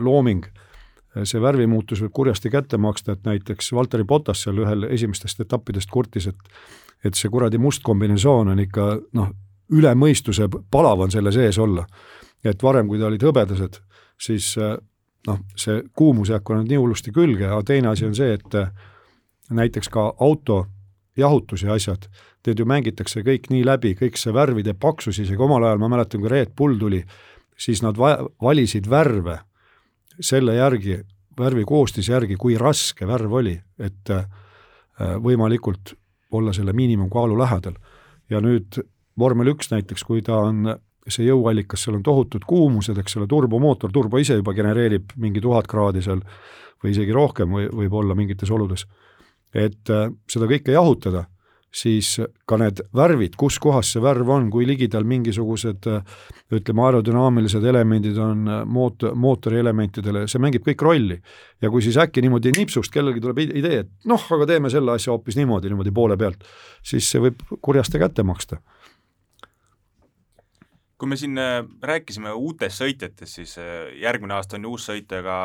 [0.00, 0.44] looming,
[1.26, 6.30] see värvimuutus võib kurjasti kätte maksta, et näiteks Valteri Potas seal ühel esimestest etappidest kurtis,
[6.30, 6.52] et
[7.04, 8.86] et see kuradi must kombinesoon on ikka
[9.16, 9.30] noh,
[9.72, 11.86] üle mõistuse palav on selle sees olla.
[12.44, 13.80] et varem, kui ta olid hõbedased,
[14.20, 14.76] siis äh,
[15.28, 18.70] noh, see kuumus ei hakanud nii hullusti külge, aga teine asi on see, et äh,
[19.50, 20.64] näiteks ka auto
[21.18, 22.06] jahutus ja asjad,
[22.46, 26.22] need ju mängitakse kõik nii läbi, kõik see värvide paksus, isegi omal ajal ma mäletan,
[26.22, 27.02] kui Red Bull tuli,
[27.60, 29.40] siis nad va-, valisid värve
[30.20, 31.00] selle järgi,
[31.38, 34.24] värvi koostise järgi, kui raske värv oli, et äh,
[35.00, 35.94] võimalikult
[36.36, 37.74] olla selle miinimumkaalu lähedal.
[38.30, 38.78] ja nüüd
[39.18, 40.68] vormel üks näiteks, kui ta on
[41.08, 45.68] see jõuallikas, seal on tohutud kuumused, eks ole, turbomootor, turbo ise juba genereerib mingi tuhat
[45.70, 46.22] kraadi seal
[46.80, 48.86] või isegi rohkem või võib olla mingites oludes.
[49.54, 51.26] et äh, seda kõike jahutada
[51.70, 52.16] siis
[52.48, 55.86] ka need värvid, kus kohas see värv on, kui ligidal mingisugused
[56.50, 61.20] ütleme, aerodünaamilised elemendid on moot-, mootori elementidele, see mängib kõik rolli.
[61.62, 65.14] ja kui siis äkki niimoodi nipsust kellelgi tuleb idee, et noh, aga teeme selle asja
[65.14, 66.42] hoopis niimoodi, niimoodi poole pealt,
[66.82, 68.58] siis see võib kurjasti kätte maksta.
[71.00, 75.22] Kui me siin äh, rääkisime uutest sõitjatest, siis äh, järgmine aasta on ju uus sõitja
[75.24, 75.36] ka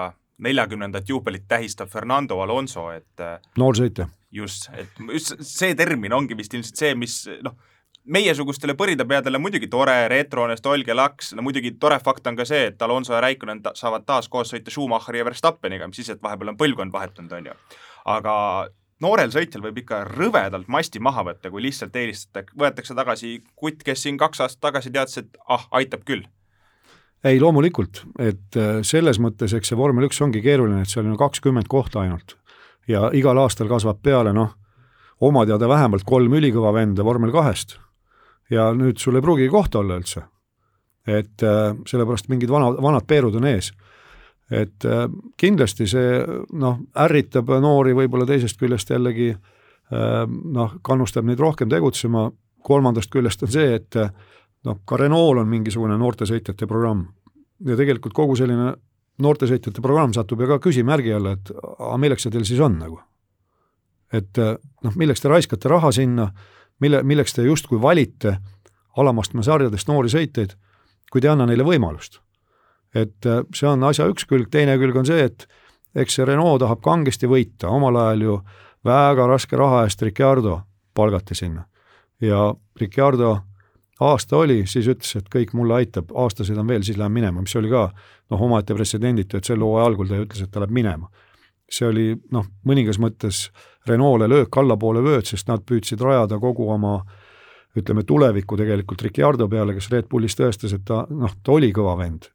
[0.44, 6.36] neljakümnendat juubelit tähistab Fernando Alonso, et äh, noor sõitja just, et just see termin ongi
[6.38, 7.56] vist ilmselt see, mis noh,
[8.06, 12.82] meiesugustele põrindapeadele muidugi tore, retro, nostalgia laks, no muidugi tore fakt on ka see, et
[12.86, 16.54] Alonso ja Raikkonen ta saavad taas koos sõita Schumacheri ja Verstappeniga, mis siis, et vahepeal
[16.54, 17.56] on põlvkond vahetunud, on ju.
[18.14, 18.36] aga
[19.02, 24.06] noorel sõitjal võib ikka rõvedalt masti maha võtta, kui lihtsalt eelistatakse, võetakse tagasi kutt, kes
[24.06, 26.26] siin kaks aastat tagasi teadis, et ah, aitab küll
[27.26, 31.18] ei, loomulikult, et äh, selles mõttes, eks see vormel üks ongi keeruline, et seal on
[31.18, 32.36] kakskümmend kohta ainult
[32.88, 34.54] ja igal aastal kasvab peale noh,
[35.26, 37.80] oma teada vähemalt kolm ülikõva venda vormel kahest.
[38.50, 40.22] ja nüüd sul ei pruugigi kohta olla üldse.
[41.08, 43.72] et äh, sellepärast mingid vanad, vanad peerud on ees.
[44.52, 45.06] Et äh,
[45.38, 46.20] kindlasti see
[46.54, 52.30] noh, ärritab noori võib-olla teisest küljest jällegi äh, noh, kannustab neid rohkem tegutsema,
[52.66, 53.98] kolmandast küljest on see, et
[54.66, 57.08] noh, ka Renault on mingisugune noortesõitjate programm
[57.66, 58.74] ja tegelikult kogu selline
[59.22, 63.00] noortesõitjate programm satub ju ka küsimärgi alla, et aga milleks see teil siis on nagu?
[64.16, 66.30] et noh, milleks te raiskate raha sinna,
[66.80, 68.38] mille, milleks te justkui valite
[68.98, 70.56] alamastme sarjadest noori sõitjaid,
[71.12, 72.22] kui te ei anna neile võimalust.
[72.96, 75.48] Et see on asja üks külg, teine külg on see, et
[75.96, 78.40] eks see Renault tahab kangesti võita, omal ajal ju
[78.86, 80.62] väga raske raha eest Ricardo
[80.96, 81.66] palgati sinna
[82.22, 83.38] ja Ricardo
[84.00, 87.56] aasta oli, siis ütles, et kõik mulle aitab, aastaseid on veel, siis lähen minema, mis
[87.56, 87.88] oli ka
[88.32, 91.10] noh, omaette pretsedenditu, et selle hooaja algul ta ütles, et ta läheb minema.
[91.70, 93.50] see oli noh, mõningas mõttes
[93.88, 97.00] Renault'le löök allapoole vööd, sest nad püüdsid rajada kogu oma
[97.76, 101.98] ütleme, tulevikku tegelikult Ricardo peale, kes Red Bullis tõestas, et ta noh, ta oli kõva
[101.98, 102.30] vend.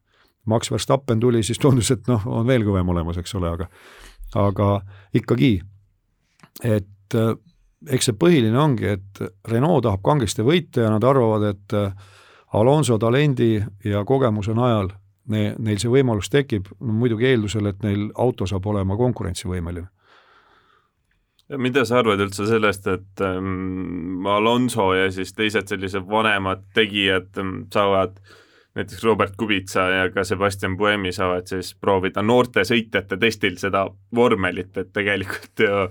[0.45, 3.67] Max Verstappen tuli, siis tundus, et noh, on veel kõvem olemas, eks ole, aga
[4.41, 4.67] aga
[5.13, 5.59] ikkagi,
[6.63, 7.17] et
[7.89, 11.93] eks see põhiline ongi, et Renault tahab kangesti võita ja nad arvavad, et äh,
[12.57, 13.55] Alonso talendi
[13.87, 14.91] ja kogemuse najal
[15.31, 19.87] ne, neil see võimalus tekib, no muidugi eeldusel, et neil auto saab olema konkurentsivõimeline.
[21.57, 27.65] mida sa arvad üldse sellest, et ähm, Alonso ja siis teised sellised vanemad tegijad ähm,
[27.73, 28.19] saavad
[28.75, 34.77] näiteks Robert Kubica ja ka Sebastian Buemi saavad siis proovida noorte sõitjate testil seda vormelit,
[34.77, 35.83] et tegelikult ju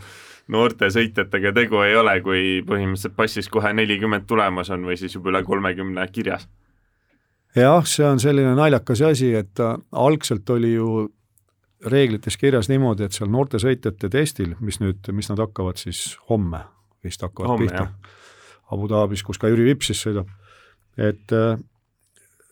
[0.50, 5.32] noorte sõitjatega tegu ei ole, kui põhimõtteliselt passis kohe nelikümmend tulemas on või siis juba
[5.34, 6.48] üle kolmekümne kirjas.
[7.56, 11.08] jah, see on selline naljakas asi, et äh, algselt oli ju
[11.86, 16.64] reeglites kirjas niimoodi, et seal noorte sõitjate testil, mis nüüd, mis nad hakkavad siis homme
[17.04, 17.86] vist hakkavad homme, pihta.
[18.70, 20.28] Abu Dhabis, kus ka Jüri Vips siis sõidab,
[21.00, 21.56] et äh,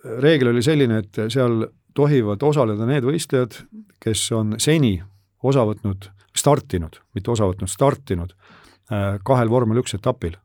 [0.05, 3.57] reegel oli selline, et seal tohivad osaleda need võistlejad,
[4.03, 4.97] kes on seni
[5.43, 10.37] osa võtnud, startinud, mitte osa võtnud, startinud äh, kahel vormel üks etapil.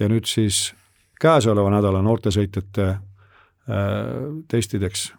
[0.00, 0.72] ja nüüd siis
[1.20, 3.02] käesoleva nädala noortesõitjate äh,
[4.48, 5.12] testideks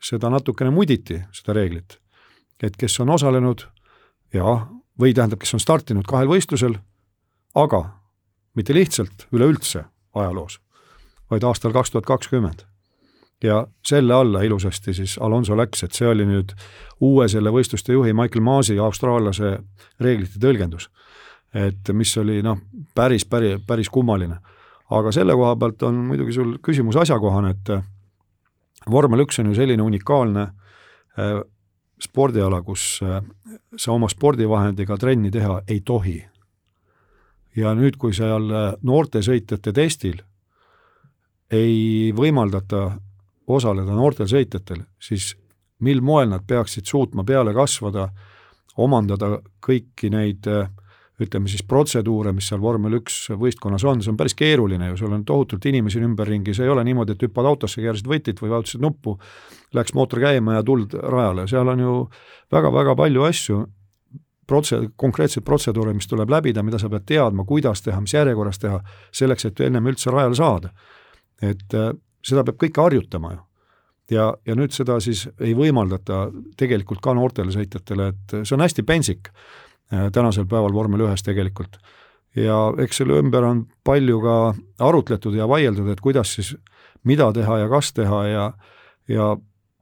[0.00, 1.98] seda natukene muditi, seda reeglit.
[2.62, 3.66] et kes on osalenud
[4.32, 4.66] ja,
[5.00, 6.78] või tähendab, kes on startinud kahel võistlusel,
[7.54, 7.84] aga
[8.54, 10.60] mitte lihtsalt üleüldse ajaloos,
[11.30, 12.69] vaid aastal kaks tuhat kakskümmend
[13.44, 16.52] ja selle alla ilusasti siis Alonso läks, et see oli nüüd
[17.00, 19.58] uue selle võistluste juhi Michael Maasi, austraallase
[20.00, 20.90] reeglite tõlgendus.
[21.54, 22.58] et mis oli noh,
[22.94, 24.36] päris, päris, päris kummaline.
[24.90, 29.82] aga selle koha pealt on muidugi sul küsimus asjakohane, et vormel üks on ju selline
[29.82, 31.40] unikaalne äh,
[32.00, 33.22] spordiala, kus äh,
[33.76, 36.24] sa oma spordivahendiga trenni teha ei tohi.
[37.56, 40.20] ja nüüd, kui seal äh, noortesõitjate testil
[41.50, 43.00] ei võimaldata
[43.56, 45.34] osaleda noortel sõitjatel, siis
[45.80, 48.10] mil moel nad peaksid suutma peale kasvada,
[48.80, 50.46] omandada kõiki neid
[51.20, 55.12] ütleme siis protseduure, mis seal vormel üks võistkonnas on, see on päris keeruline ju, sul
[55.12, 58.84] on tohutult inimesi ümberringi, see ei ole niimoodi, et hüppad autosse, keerasid võtit või vajutasid
[58.84, 59.18] nuppu,
[59.76, 61.96] läks mootor käima ja tuld rajale, seal on ju
[62.52, 63.60] väga-väga palju asju,
[64.50, 68.80] protse-, konkreetseid protseduure, mis tuleb läbida, mida sa pead teadma, kuidas teha, mis järjekorras teha,
[69.12, 70.72] selleks, et ennem üldse rajale saada.
[71.40, 71.72] et
[72.26, 73.40] seda peab kõike harjutama ju.
[74.16, 76.28] ja, ja nüüd seda siis ei võimaldata
[76.58, 81.78] tegelikult ka noortele sõitjatele, et see on hästi pentsik äh, tänasel päeval vormel ühes tegelikult.
[82.36, 84.36] ja eks selle ümber on palju ka
[84.86, 86.54] arutletud ja vaieldud, et kuidas siis,
[87.04, 88.52] mida teha ja kas teha ja,
[89.08, 89.36] ja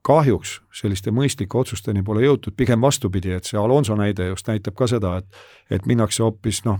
[0.08, 4.86] kahjuks selliste mõistlike otsusteni pole jõutud, pigem vastupidi, et see Alonso näide just näitab ka
[4.88, 6.78] seda, et et minnakse hoopis noh,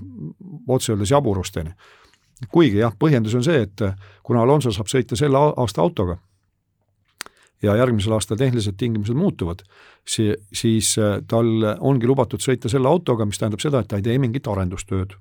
[0.69, 1.75] otse öeldes jaburusteni
[2.47, 3.83] kuigi jah, põhjendus on see, et
[4.23, 6.19] kuna Alonso saab sõita selle aasta autoga
[7.63, 9.65] ja järgmisel aastal tehnilised tingimused muutuvad,
[10.07, 11.49] si-, siis äh, tal
[11.81, 15.17] ongi lubatud sõita selle autoga, mis tähendab seda, et ta ei tee mingit arendustööd.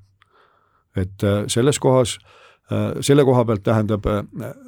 [0.97, 2.17] et äh, selles kohas,
[2.99, 4.03] selle koha pealt tähendab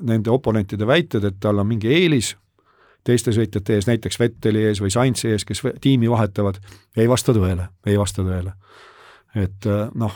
[0.08, 2.30] nende oponentide väited, et tal on mingi eelis
[3.04, 6.62] teiste sõitjate ees, näiteks Vetteli ees või Sainzi ees, kes tiimi vahetavad,
[6.96, 8.54] ei vasta tõele, ei vasta tõele.
[9.36, 9.68] et
[10.00, 10.16] noh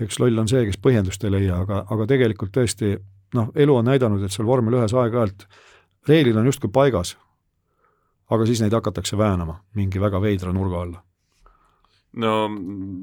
[0.00, 2.94] eks loll on see, kes põhjendust ei leia, aga, aga tegelikult tõesti
[3.36, 5.46] noh, elu on näidanud, et seal vormel ühes aeg-ajalt
[6.08, 7.16] reeglid on justkui paigas,
[8.30, 11.04] aga siis neid hakatakse väänama mingi väga veidra nurga alla
[12.18, 12.50] no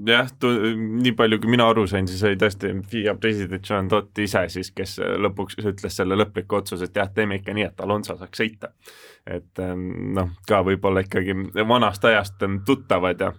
[0.07, 0.29] jah,
[0.75, 4.71] nii palju, kui mina aru sain, siis oli tõesti FIA president John Dott ise siis,
[4.75, 8.73] kes lõpuks ütles selle lõpliku otsuse, et jah, teeme ikka nii, et Alonso saaks sõita.
[9.27, 9.59] et
[10.15, 11.35] noh, ka võib-olla ikkagi
[11.67, 13.31] vanast ajast tuttavad ja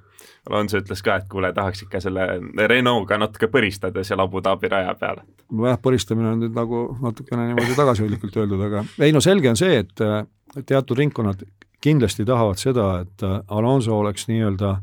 [0.48, 2.26] Alonso ütles ka, et kuule, tahaks ikka selle
[2.68, 5.20] Renault'ga natuke põristada seal Abu Dhabi raja peal.
[5.52, 9.85] nojah, põristamine on nüüd nagu natukene niimoodi tagasihoidlikult öeldud, aga ei no selge on see,
[9.85, 11.44] et teatud ringkonnad
[11.85, 14.78] kindlasti tahavad seda, et Alonso oleks nii-öelda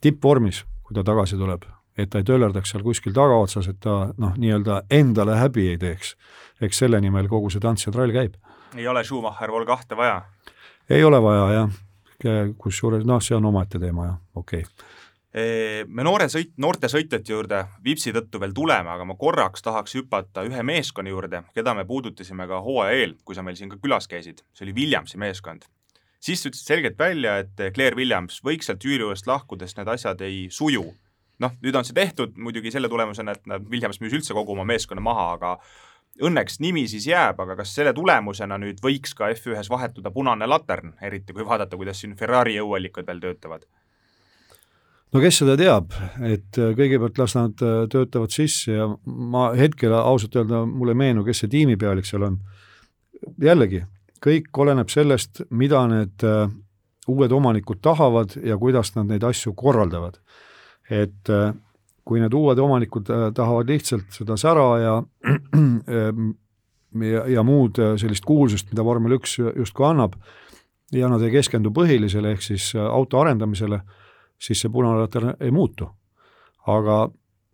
[0.00, 1.64] tippvormis, kui ta tagasi tuleb,
[1.98, 6.16] et ta ei töllerdaks seal kuskil tagaotsas, et ta noh, nii-öelda endale häbi ei teeks.
[6.60, 8.34] eks selle nimel kogu see tants ja trall käib.
[8.76, 10.22] ei ole Schumacher Vol kahte vaja?
[10.90, 11.76] ei ole vaja jah
[12.58, 15.84] kusjuures noh, see on omaette teema jah, okei okay.
[15.86, 20.42] me noore sõit, noorte sõitjate juurde Vipsi tõttu veel tuleme, aga ma korraks tahaks hüpata
[20.48, 24.10] ühe meeskonna juurde, keda me puudutasime ka hooaja eel, kui sa meil siin ka külas
[24.10, 25.68] käisid, see oli Williamsi meeskond.
[26.20, 30.22] Siis sa ütlesid selgelt välja, et Claire Williams võiks sealt jüüri juurest lahkudes need asjad
[30.26, 30.86] ei suju.
[31.38, 35.02] noh, nüüd on see tehtud muidugi selle tulemusena, et Williams müüs üldse kogu oma meeskonna
[35.04, 35.52] maha, aga
[36.26, 40.96] õnneks nimi siis jääb, aga kas selle tulemusena nüüd võiks ka F1-s vahetuda punane latern,
[41.02, 43.68] eriti kui vaadata, kuidas siin Ferrari jõuallikad veel töötavad?
[45.12, 45.94] no kes seda teab,
[46.26, 51.24] et kõigepealt las nad äh, töötavad sisse ja ma hetkel ausalt öelda, mulle ei meenu,
[51.24, 52.40] kes see tiimipealik seal on.
[53.42, 53.84] jällegi,
[54.24, 56.50] kõik oleneb sellest, mida need äh,
[57.08, 60.20] uued omanikud tahavad ja kuidas nad neid asju korraldavad.
[60.88, 61.28] et
[62.08, 64.94] kui need uued omanikud äh, tahavad lihtsalt seda sära ja
[67.12, 70.16] ja, ja muud äh, sellist kuulsust, mida vormel üks justkui annab,
[70.94, 73.82] ja nad ei keskendu põhilisele, ehk siis äh, auto arendamisele,
[74.40, 75.90] siis see punane latern ei muutu.
[76.68, 77.06] aga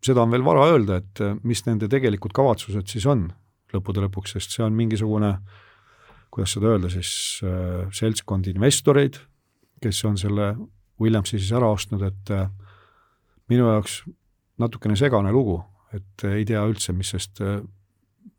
[0.04, 3.28] seda on veel vara öelda, et mis nende tegelikud kavatsused siis on
[3.74, 5.30] lõppude lõpuks, sest see on mingisugune,
[6.34, 7.10] kuidas seda öelda siis,
[7.94, 9.20] seltskond investoreid,
[9.82, 10.48] kes on selle
[11.00, 12.32] Williamsi siis ära ostnud, et
[13.50, 14.00] minu jaoks
[14.58, 15.58] natukene segane lugu,
[15.94, 17.58] et ei tea üldse, mis äh,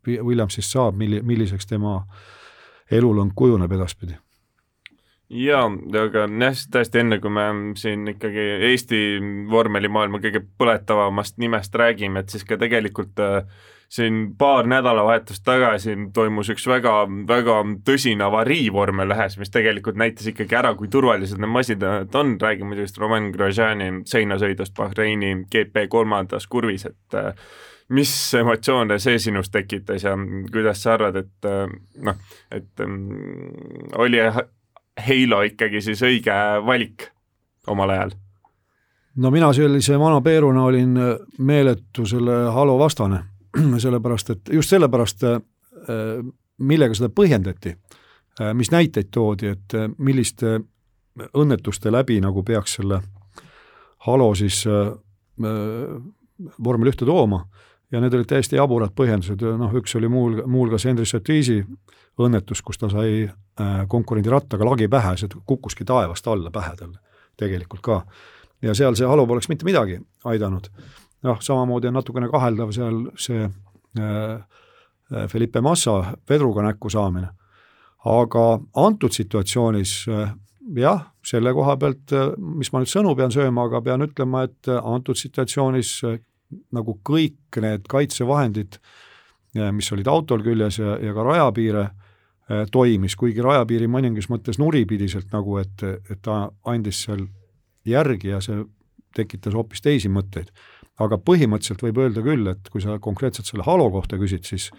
[0.06, 1.98] Williamsist saab, milli-, milliseks tema
[2.92, 4.16] elulõng kujuneb edaspidi.
[5.28, 5.64] jaa,
[6.00, 7.46] aga jah, tõesti enne, kui me
[7.78, 9.00] siin ikkagi Eesti
[9.50, 13.42] vormelimaailma kõige põletavamast nimest räägime, et siis ka tegelikult äh,
[13.88, 16.94] siin paar nädalavahetust tagasi toimus üks väga,
[17.28, 22.72] väga tõsine avarii vormel-ühes, mis tegelikult näitas ikkagi ära, kui turvalised need masinad on, räägime
[22.72, 27.32] muidugi Roman Grosjeani seinasõidust Bahreini GP kolmandas kurvis, et äh,
[27.94, 30.16] mis emotsioone see sinus tekitas ja
[30.52, 31.64] kuidas sa arvad, et äh,
[32.02, 32.20] noh,
[32.50, 33.00] et um,
[34.02, 34.22] oli
[34.96, 36.34] Halo ikkagi siis õige
[36.66, 37.10] valik
[37.68, 38.16] omal ajal?
[39.16, 40.98] no mina sellise vana Peeruna olin
[41.38, 43.22] meeletu selle Halo vastane
[43.84, 45.36] sellepärast et just sellepärast, äh,
[46.58, 47.74] millega seda põhjendati,
[48.40, 50.60] äh, mis näiteid toodi, et äh, milliste
[51.16, 53.00] õnnetuste läbi nagu peaks selle
[54.06, 54.58] halo siis
[56.66, 57.46] vormel ühte tooma.
[57.90, 61.62] Ja need olid täiesti jaburad põhjendused, noh üks oli muul, muuhulgas Henry Sotiisi
[62.20, 63.24] õnnetus, kus ta sai
[63.88, 66.98] konkurendi rattaga lagi pähe, see kukkuski taevast alla pähe talle
[67.40, 68.02] tegelikult ka.
[68.62, 70.68] ja seal see halo poleks mitte midagi aidanud
[71.26, 74.38] noh, samamoodi on natukene kaheldav seal see äh,
[75.30, 77.28] Felipe Massa vedruga näkku saamine.
[78.06, 78.42] aga
[78.74, 80.34] antud situatsioonis äh,
[80.74, 84.70] jah, selle koha pealt, äh, mis ma nüüd sõnu pean sööma, aga pean ütlema, et
[84.70, 86.18] äh, antud situatsioonis äh,
[86.74, 88.78] nagu kõik need kaitsevahendid,
[89.72, 91.86] mis olid autol küljes ja, ja ka rajapiire,
[92.70, 97.24] toimis, kuigi rajapiiri mõningas mõttes nuripidiselt nagu, et, et ta andis seal
[97.88, 98.60] järgi ja see
[99.16, 100.52] tekitas hoopis teisi mõtteid
[101.02, 104.70] aga põhimõtteliselt võib öelda küll, et kui sa konkreetselt selle Halo kohta küsid, siis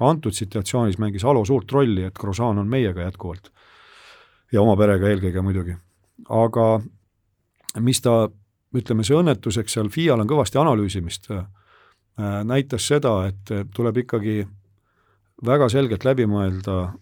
[0.00, 3.50] antud situatsioonis mängis Halo suurt rolli, et Grosjean on meiega jätkuvalt.
[4.52, 5.76] ja oma perega eelkõige muidugi.
[6.28, 6.82] aga
[7.80, 8.28] mis ta,
[8.76, 11.46] ütleme, see õnnetus, eks seal FIA-l on kõvasti analüüsimist, äh,
[12.44, 14.42] näitas seda, et tuleb ikkagi
[15.46, 16.92] väga selgelt läbi mõelda,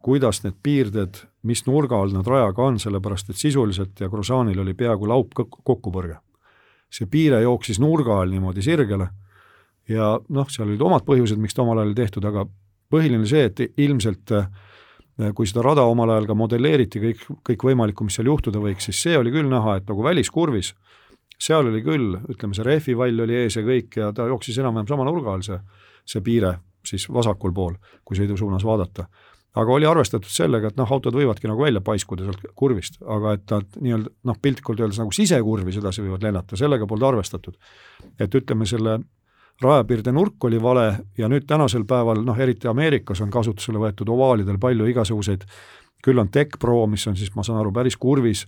[0.00, 4.74] kuidas need piirded, mis nurga all nad rajaga on, sellepärast et sisuliselt ja Grosjeanil oli
[4.74, 6.16] peaaegu laup kokkupõrge
[6.90, 9.08] see piire jooksis nurga all niimoodi sirgele
[9.88, 12.44] ja noh, seal olid omad põhjused, miks ta omal ajal tehtud, aga
[12.92, 14.48] põhiline see, et ilmselt äh,
[15.36, 19.18] kui seda rada omal ajal ka modelleeriti, kõik, kõikvõimalikku, mis seal juhtuda võiks, siis see
[19.18, 20.72] oli küll näha, et nagu väliskurvis,
[21.38, 25.06] seal oli küll, ütleme, see rehvivall oli ees ja kõik ja ta jooksis enam-vähem sama
[25.08, 25.58] nurga all, see,
[26.08, 29.08] see piire siis vasakul pool, kui sõidu suunas vaadata
[29.56, 33.54] aga oli arvestatud sellega, et noh, autod võivadki nagu välja paiskuda sealt kurvist, aga et
[33.54, 37.56] nad nii-öelda noh, piltlikult öeldes nagu sisekurvis edasi võivad lennata, sellega polnud arvestatud.
[38.18, 38.98] et ütleme, selle
[39.62, 40.86] rajapiirde nurk oli vale
[41.18, 45.44] ja nüüd tänasel päeval noh, eriti Ameerikas on kasutusele võetud ovaalidel palju igasuguseid,
[46.04, 48.46] küll on Tech Pro, mis on siis, ma saan aru, päris kurvis,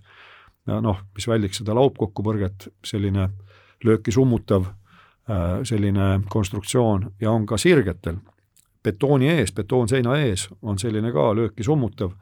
[0.67, 3.27] noh, mis väldiks seda laupkokkupõrget, selline
[3.83, 8.21] lööki summutav äh, selline konstruktsioon ja on ka sirgetel
[8.83, 12.13] betooni ees, betoonseina ees on selline ka lööki summutav,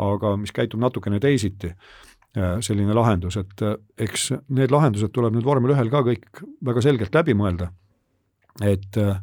[0.00, 1.72] aga mis käitub natukene teisiti,
[2.36, 6.84] äh, selline lahendus, et äh, eks need lahendused tuleb nüüd vormel ühel ka kõik väga
[6.84, 7.70] selgelt läbi mõelda,
[8.64, 9.20] et äh,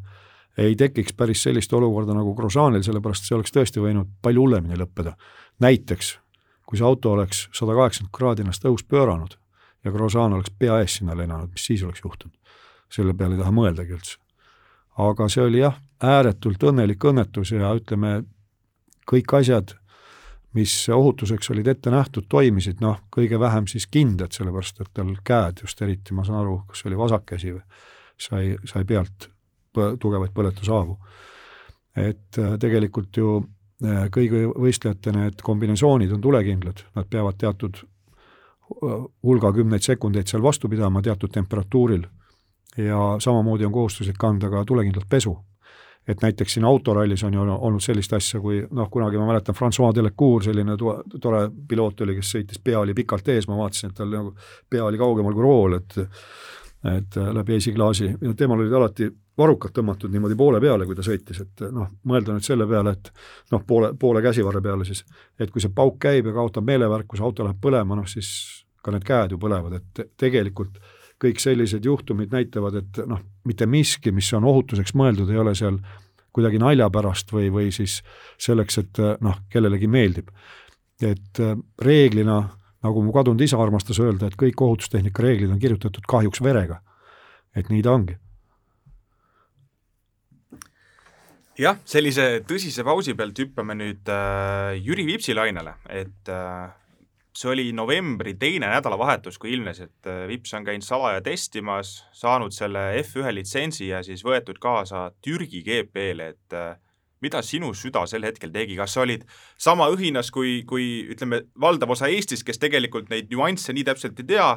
[0.57, 5.13] ei tekiks päris sellist olukorda nagu Grosjeanil, sellepärast see oleks tõesti võinud palju hullemini lõppeda.
[5.61, 6.17] näiteks,
[6.65, 9.37] kui see auto oleks sada kaheksakümmend kraadi ennast õhus pööranud
[9.85, 12.35] ja Grosjean oleks pea ees sinna lennanud, mis siis oleks juhtunud?
[12.89, 14.17] selle peale ei taha mõeldagi üldse.
[14.97, 18.21] aga see oli jah, ääretult õnnelik õnnetus ja ütleme,
[19.07, 19.73] kõik asjad,
[20.57, 25.61] mis ohutuseks olid ette nähtud, toimisid, noh, kõige vähem siis kindad, sellepärast et tal käed
[25.63, 27.63] just eriti, ma saan aru, kas oli vasak käsi või,
[28.17, 29.29] sai, sai pealt
[29.73, 30.97] põ tugevaid põletushaavu.
[31.97, 33.39] et äh, tegelikult ju
[33.85, 40.45] äh, kõigi võistlejate need kombinesoonid on tulekindlad, nad peavad teatud äh, hulga kümneid sekundeid seal
[40.45, 42.05] vastu pidama teatud temperatuuril
[42.77, 45.37] ja samamoodi on kohustuslik kanda ka tulekindlat pesu
[46.07, 49.95] et näiteks siin autorallis on ju olnud sellist asja, kui noh, kunagi ma mäletan, Francois
[49.95, 53.99] Delecour, selline to tore piloot oli, kes sõitis, pea oli pikalt ees, ma vaatasin, et
[53.99, 54.33] tal nagu
[54.69, 55.99] pea oli kaugemal kui rool, et
[56.87, 58.11] et läbi esiklaasi.
[58.21, 62.35] Ja temal olid alati varrukad tõmmatud niimoodi poole peale, kui ta sõitis, et noh, mõelda
[62.35, 63.09] nüüd selle peale, et
[63.51, 65.01] noh, poole, poole käsivarre peale siis,
[65.39, 68.29] et kui see pauk käib ja kaotab meelevärkuse, auto läheb põlema, noh siis
[68.85, 73.65] ka need käed ju põlevad, et tegelikult äh, kõik sellised juhtumid näitavad, et noh, mitte
[73.69, 75.79] miski, mis on ohutuseks mõeldud, ei ole seal
[76.35, 77.99] kuidagi nalja pärast või, või siis
[78.41, 80.29] selleks, et noh, kellelegi meeldib.
[81.01, 82.37] et äh, reeglina,
[82.83, 86.81] nagu mu kadunud isa armastas öelda, et kõik ohutustehnika reeglid on kirjutatud kahjuks verega.
[87.55, 88.17] et nii ta ongi
[91.57, 96.69] jah, sellise tõsise pausi pealt hüppame nüüd äh, Jüri Vipsi lainele, et äh,
[97.37, 102.55] see oli novembri teine nädalavahetus, kui ilmnes, et äh, Vips on käinud salaja testimas, saanud
[102.55, 106.71] selle F1 litsentsi ja siis võetud kaasa Türgi GP-le, et äh,
[107.21, 109.25] mida sinu süda sel hetkel tegi, kas sa olid
[109.57, 114.29] sama õhinas kui, kui ütleme, valdav osa Eestis, kes tegelikult neid nüansse nii täpselt ei
[114.33, 114.49] tea,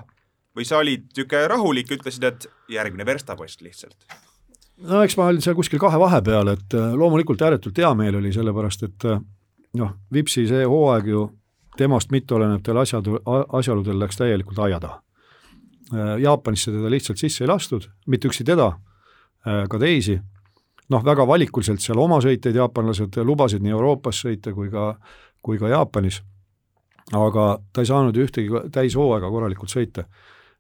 [0.56, 4.08] või sa olid niisugune rahulik, ütlesid, et järgmine verstapost lihtsalt?
[4.80, 8.32] no eks ma olin seal kuskil kahe vahepeal, et äh, loomulikult ääretult hea meel oli,
[8.32, 9.08] sellepärast et
[9.76, 11.26] noh, Vipsi see hooaeg ju
[11.80, 13.08] temast mitteolenevatel asjad,
[13.58, 15.00] asjaoludel läks täielikult aia taha.
[15.94, 18.72] Äh, Jaapanisse teda lihtsalt sisse ei lastud, mitte üksi teda,
[19.40, 20.18] ka teisi,
[20.92, 24.92] noh, väga valikuliselt seal oma sõiteid jaapanlased lubasid nii Euroopas sõita kui ka,
[25.42, 26.20] kui ka Jaapanis,
[27.16, 30.04] aga ta ei saanud ühtegi täishooaega korralikult sõita.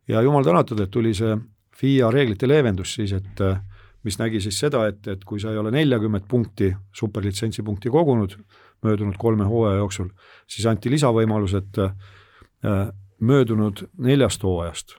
[0.08, 1.36] Ja jumal tänatud, et tuli see
[1.76, 3.60] FIA reeglite leevendus siis, et äh,
[4.06, 8.36] mis nägi siis seda, et, et kui sa ei ole neljakümmet punkti, superlitsentsi punkti kogunud
[8.82, 10.08] möödunud kolme hooaja jooksul,
[10.48, 12.88] siis anti lisavõimalus, et äh,
[13.20, 14.96] möödunud neljast hooajast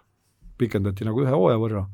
[0.57, 1.85] pikendati nagu ühe hooaja võrra,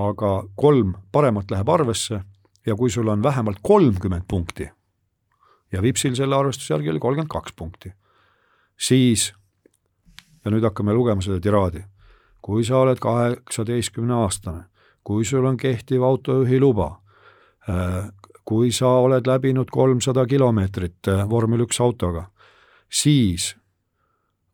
[0.00, 2.22] aga kolm paremat läheb arvesse
[2.66, 4.70] ja kui sul on vähemalt kolmkümmend punkti
[5.72, 7.92] ja Vipsil selle arvestuse järgi oli kolmkümmend kaks punkti,
[8.78, 9.32] siis
[10.44, 11.84] ja nüüd hakkame lugema seda tiraadi
[12.42, 14.64] kui sa oled kaheksateistkümne aastane,
[15.04, 16.88] kui sul on kehtiv autojuhiluba,
[17.68, 18.08] äh,
[18.50, 22.24] kui sa oled läbinud kolmsada kilomeetrit äh, vormel üks autoga,
[22.90, 23.52] siis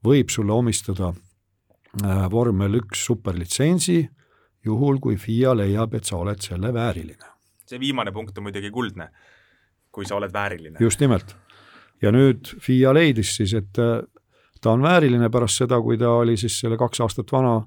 [0.05, 4.03] võib sulle omistada äh, vormel üks superlitsentsi,
[4.69, 7.33] juhul kui FIA leiab, et sa oled selle vääriline.
[7.67, 9.09] see viimane punkt on muidugi kuldne,
[9.91, 10.77] kui sa oled vääriline.
[10.81, 11.37] just nimelt.
[12.03, 13.81] ja nüüd FIA leidis siis, et
[14.61, 17.63] ta on vääriline pärast seda, kui ta oli siis selle kaks aastat vana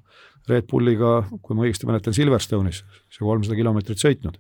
[0.50, 4.38] Red Bulliga, kui ma õigesti mäletan, Silverstone'is see kolmsada kilomeetrit sõitnud.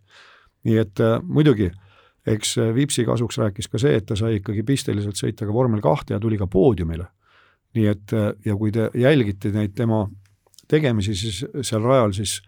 [0.70, 1.70] Nii et äh, muidugi,
[2.30, 5.82] eks äh, Vipsi kasuks rääkis ka see, et ta sai ikkagi pisteliselt sõita ka vormel
[5.84, 7.10] kahte ja tuli ka poodiumile.
[7.78, 10.08] nii et äh, ja kui te jälgite neid tema
[10.70, 12.40] tegemisi siis seal rajal, siis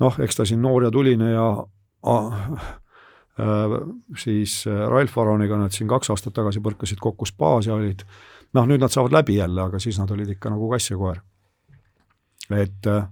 [0.00, 1.46] noh, eks ta siin noor ja tuline ja
[2.08, 2.42] ah,
[3.40, 3.78] äh,
[4.16, 8.04] siis Ralf Aroniga nad siin kaks aastat tagasi põrkasid kokku spaas ja olid
[8.56, 11.20] noh, nüüd nad saavad läbi jälle, aga siis nad olid ikka nagu kass ja koer.
[12.50, 13.04] et äh,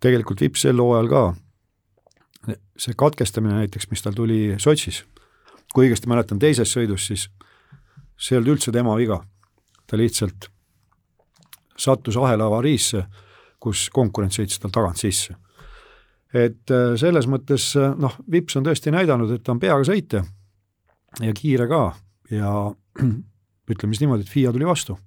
[0.00, 1.22] tegelikult Vips sel hooajal ka,
[2.78, 5.04] see katkestamine näiteks, mis tal tuli Sotšis,
[5.74, 7.28] kui õigesti mäletan, teises sõidus, siis
[8.16, 9.22] see ei olnud üldse tema viga.
[9.86, 10.48] ta lihtsalt
[11.76, 13.04] sattus ahela avariisse,
[13.60, 15.34] kus konkurent sõitis tal tagant sisse.
[16.34, 20.24] et äh, selles mõttes äh, noh, Vips on tõesti näidanud, et ta on peaga sõitja
[21.20, 21.94] ja kiire ka
[22.30, 22.50] ja
[23.70, 24.98] ütleme siis niimoodi, et FIA tuli vastu.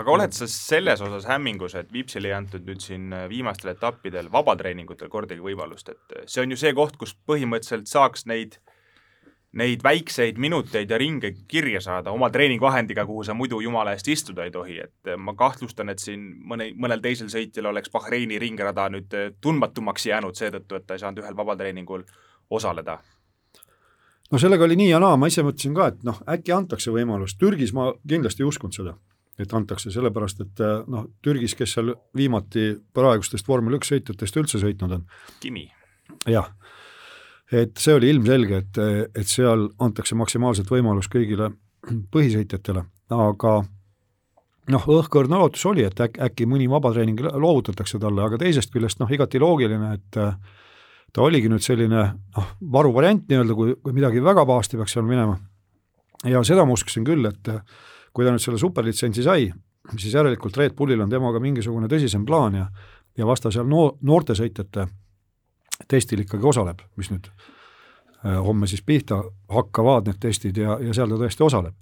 [0.00, 4.30] Aga oled sa selles osas hämmingus, et Vipsil ei antud nüüd siin äh, viimastel etappidel
[4.32, 8.58] vabatreeningutel kordagi võimalust, et äh, see on ju see koht, kus põhimõtteliselt saaks neid
[9.54, 14.42] neid väikseid minuteid ja ringe kirja saada oma treeningvahendiga, kuhu sa muidu jumala eest istuda
[14.42, 18.88] ei tohi, et äh, ma kahtlustan, et siin mõne, mõnel teisel sõitjal oleks Bahreini ringrada
[18.90, 22.02] nüüd tundmatumaks jäänud seetõttu, et ta ei saanud ühel vabatreeningul
[22.50, 22.98] osaleda.
[24.32, 27.36] No sellega oli nii ja naa, ma ise mõtlesin ka, et noh, äkki antakse võimalus,
[27.38, 28.96] Türgis ma kindlasti ei uskunud seda,
[29.38, 34.62] et antakse, sellepärast et eh, noh, Türgis, kes seal viimati praegustest vormel üks sõitjatest üldse
[34.62, 35.06] sõitnud on.
[35.42, 35.66] Kimi.
[36.30, 36.50] jah,
[37.52, 38.82] et see oli ilmselge, et,
[39.14, 41.50] et seal antakse maksimaalselt võimalus kõigile
[41.84, 43.54] põhisõitjatele, aga
[44.72, 49.10] noh, õhkõrn lootus oli, et äkki, äkki mõni vabatreening loovutatakse talle, aga teisest küljest noh,
[49.12, 50.20] igati loogiline, et
[51.14, 55.36] ta oligi nüüd selline noh, varuvariant nii-öelda, kui, kui midagi väga pahasti peaks seal minema.
[56.24, 57.50] ja seda ma uskusin küll, et
[58.14, 59.48] kui ta nüüd selle superlitsentsi sai,
[59.96, 62.68] siis järelikult Red Bullil on temaga mingisugune tõsisem plaan ja
[63.14, 64.88] ja vasta seal noor, noortesõitjate
[65.90, 71.12] testil ikkagi osaleb, mis nüüd äh, homme siis pihta hakkavad need testid ja, ja seal
[71.12, 71.74] ta tõesti osaleb.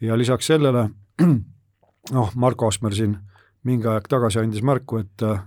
[0.00, 0.88] ja lisaks sellele
[2.16, 3.18] noh, Marko Asmer siin
[3.64, 5.42] mingi aeg tagasi andis märku, et äh,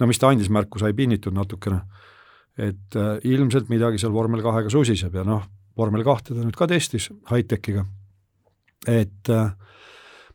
[0.00, 1.82] no mis ta andis märku, sai pinnitud natukene
[2.60, 5.44] et äh, ilmselt midagi seal vormel kahega susiseb ja noh,
[5.78, 7.84] vormel kahte ta nüüd ka testis high-techiga,
[8.88, 9.50] et äh,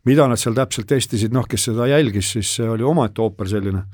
[0.05, 3.85] mida nad seal täpselt testisid, noh, kes seda jälgis, siis see oli omaette ooper selline,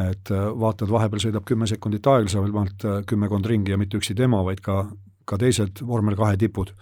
[0.00, 4.42] et äh, vaatad, vahepeal sõidab kümme sekundit aeglasemalt äh, kümmekond ringi ja mitte üksi tema,
[4.46, 4.84] vaid ka,
[5.28, 6.72] ka teised vormel kahe tipud.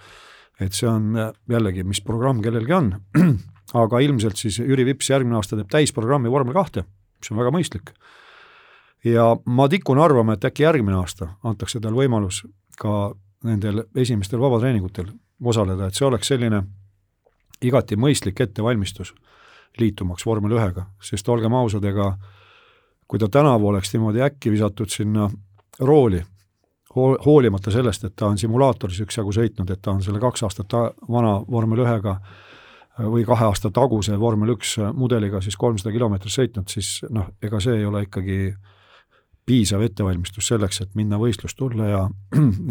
[0.60, 1.14] et see on
[1.48, 2.92] jällegi, mis programm kellelgi on,
[3.82, 6.84] aga ilmselt siis Jüri Vips järgmine aasta teeb täisprogrammi vormel kahte,
[7.18, 7.94] mis on väga mõistlik.
[9.04, 12.42] Ja ma tikun arvama, et äkki järgmine aasta antakse tal võimalus
[12.76, 13.14] ka
[13.48, 15.08] nendel esimestel vabatreeningutel
[15.40, 16.60] osaleda, et see oleks selline
[17.62, 19.14] igati mõistlik ettevalmistus
[19.78, 22.14] liitumaks vormel ühega, sest olgem ausad, ega
[23.10, 25.28] kui ta tänavu oleks niimoodi äkki visatud sinna
[25.80, 26.22] rooli,
[26.94, 30.74] hoolimata sellest, et ta on simulaatoris üksjagu sõitnud, et ta on selle kaks aastat
[31.08, 32.16] vana vormel ühega
[32.98, 37.78] või kahe aasta taguse vormel üks mudeliga siis kolmsada kilomeetrit sõitnud, siis noh, ega see
[37.78, 38.40] ei ole ikkagi
[39.46, 42.02] piisav ettevalmistus selleks, et minna võistlust tulla ja,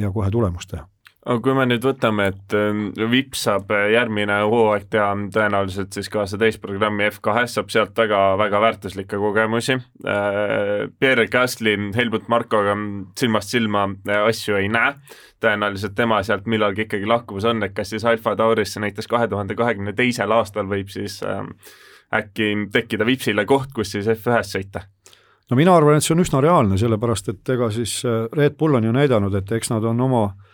[0.04, 0.86] ja kohe tulemust teha.
[1.28, 6.40] Kui me nüüd võtame, et äh, Vips saab äh, järgmine hooaeg teha tõenäoliselt siis kaasa
[6.40, 9.76] täisprogrammi F2-s, saab sealt väga, väga väärtuslikke kogemusi.
[10.08, 12.78] Äh, Pierre Gasly Helmut Markoga
[13.20, 13.90] silmast silma
[14.24, 14.96] asju ei näe,
[15.44, 19.60] tõenäoliselt tema sealt millalgi ikkagi lahkumas on, et kas siis Alfa Taurisse näiteks kahe tuhande
[19.60, 21.44] kahekümne teisel aastal võib siis äh,
[22.16, 24.88] äkki tekkida Vipsile koht, kus siis F1-s sõita
[25.50, 28.88] no mina arvan, et see on üsna reaalne, sellepärast et ega siis Red Bull on
[28.88, 30.49] ju näidanud, et eks nad on oma äh, äh,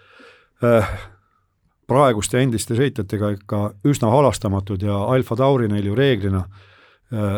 [1.88, 7.38] praeguste endiste sõitjatega ikka üsna halastamatud ja Alfa Tauri neil ju reeglina äh,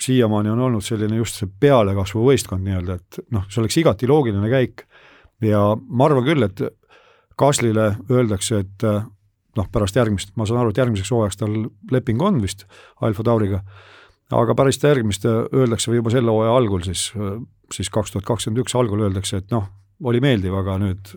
[0.00, 4.50] siiamaani on olnud selline just see pealekasvu võistkond nii-öelda, et noh, see oleks igati loogiline
[4.50, 4.84] käik.
[5.42, 6.62] Ja ma arvan küll, et
[7.38, 9.02] Kaslile öeldakse, et äh,
[9.58, 11.56] noh, pärast järgmist, ma saan aru, et järgmiseks hooajaks tal
[11.90, 12.66] leping on vist
[13.02, 13.62] Alfa Tauriga,
[14.34, 17.08] aga pärast järgmist öeldakse või juba selle hooaja algul siis,
[17.74, 19.66] siis kaks tuhat kakskümmend üks algul öeldakse, et noh,
[20.04, 21.14] oli meeldiv, aga nüüd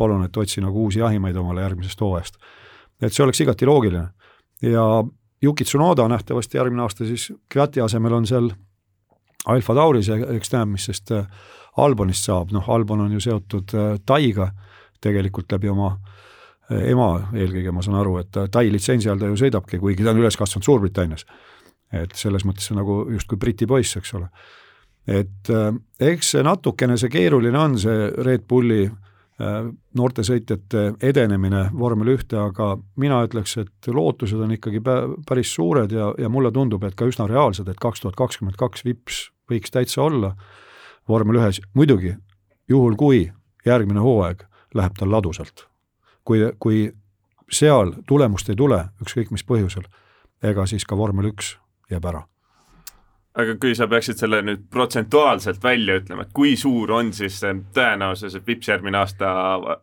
[0.00, 2.40] palun, et otsi nagu uusi jahimaid omale järgmisest hooajast.
[3.00, 4.08] et see oleks igati loogiline.
[4.62, 5.04] ja
[5.42, 8.50] Yuki Tsunoda nähtavasti järgmine aasta siis Kviati asemel on seal
[9.46, 11.24] Alfa Tauris, eks näeb, mis sest äh,
[11.80, 14.50] Albonist saab, noh, Albon on ju seotud äh, Taiga
[15.00, 19.38] tegelikult läbi oma äh, ema eelkõige, ma saan aru, et Tai litsentsi all ta ju
[19.40, 21.24] sõidabki, kuigi ta on üles kasvanud Suurbritannias.
[21.92, 24.28] et selles mõttes nagu justkui Briti poiss, eks ole.
[25.08, 25.48] et
[25.98, 29.09] eks see natukene see keeruline on, see Red Bulli Äh,
[29.96, 36.10] noorte sõitjate edenemine vormel ühte, aga mina ütleks, et lootused on ikkagi päris suured ja,
[36.20, 40.02] ja mulle tundub, et ka üsna reaalsed, et kaks tuhat kakskümmend kaks vips võiks täitsa
[40.04, 40.34] olla
[41.08, 42.14] vormel ühes, muidugi
[42.68, 43.30] juhul, kui
[43.66, 45.66] järgmine hooaeg läheb tal ladusalt.
[46.24, 46.92] kui, kui
[47.50, 49.88] seal tulemust ei tule, ükskõik mis põhjusel,
[50.42, 51.56] ega siis ka vormel üks
[51.90, 52.26] jääb ära
[53.40, 57.40] aga kui sa peaksid selle nüüd protsentuaalselt välja ütlema, et kui suur on siis
[57.74, 59.32] tõenäosus, et Vips järgmine aasta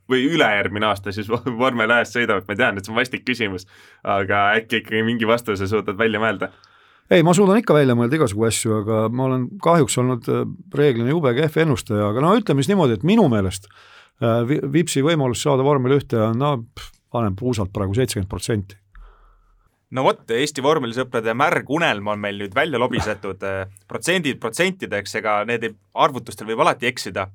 [0.10, 1.30] või ülejärgmine aasta siis
[1.64, 3.68] vormel ühes sõidab, ma tean, et see on vastik küsimus,
[4.03, 6.51] aga äkki ikkagi mingi vastuse suudad välja mõelda?
[7.10, 10.43] ei, ma suudan ikka välja mõelda igasugu asju, aga ma olen kahjuks olnud äh,
[10.76, 14.43] reeglina jube kehv ennustaja, aga no ütleme siis niimoodi, et minu meelest äh,
[14.74, 16.51] Vipsi võimalus saada vormel ühte on no
[17.14, 18.80] panen puusalt praegu seitsekümmend protsenti
[19.96, 23.44] no vot, Eesti vormelisõprade märg unelm on meil nüüd välja lobisetud,
[23.90, 27.28] protsendid protsentideks, ega need arvutustel võib alati eksida,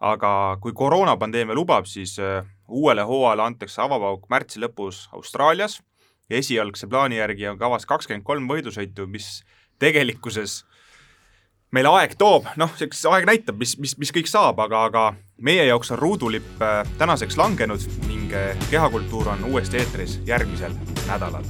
[0.00, 0.32] aga
[0.62, 5.80] kui koroonapandeemia lubab, siis äh, uuele hooajale antakse avapauk märtsi lõpus Austraalias.
[6.30, 9.40] Esialgse plaani järgi on kavas kakskümmend kolm võidusõitu, mis
[9.82, 10.60] tegelikkuses
[11.74, 15.04] meile aeg toob, noh, eks aeg näitab, mis, mis, mis kõik saab, aga, aga
[15.42, 18.30] meie jaoks on ruudulipp äh, tänaseks langenud ning
[18.70, 20.78] kehakultuur on uuesti eetris järgmisel
[21.10, 21.46] nädalal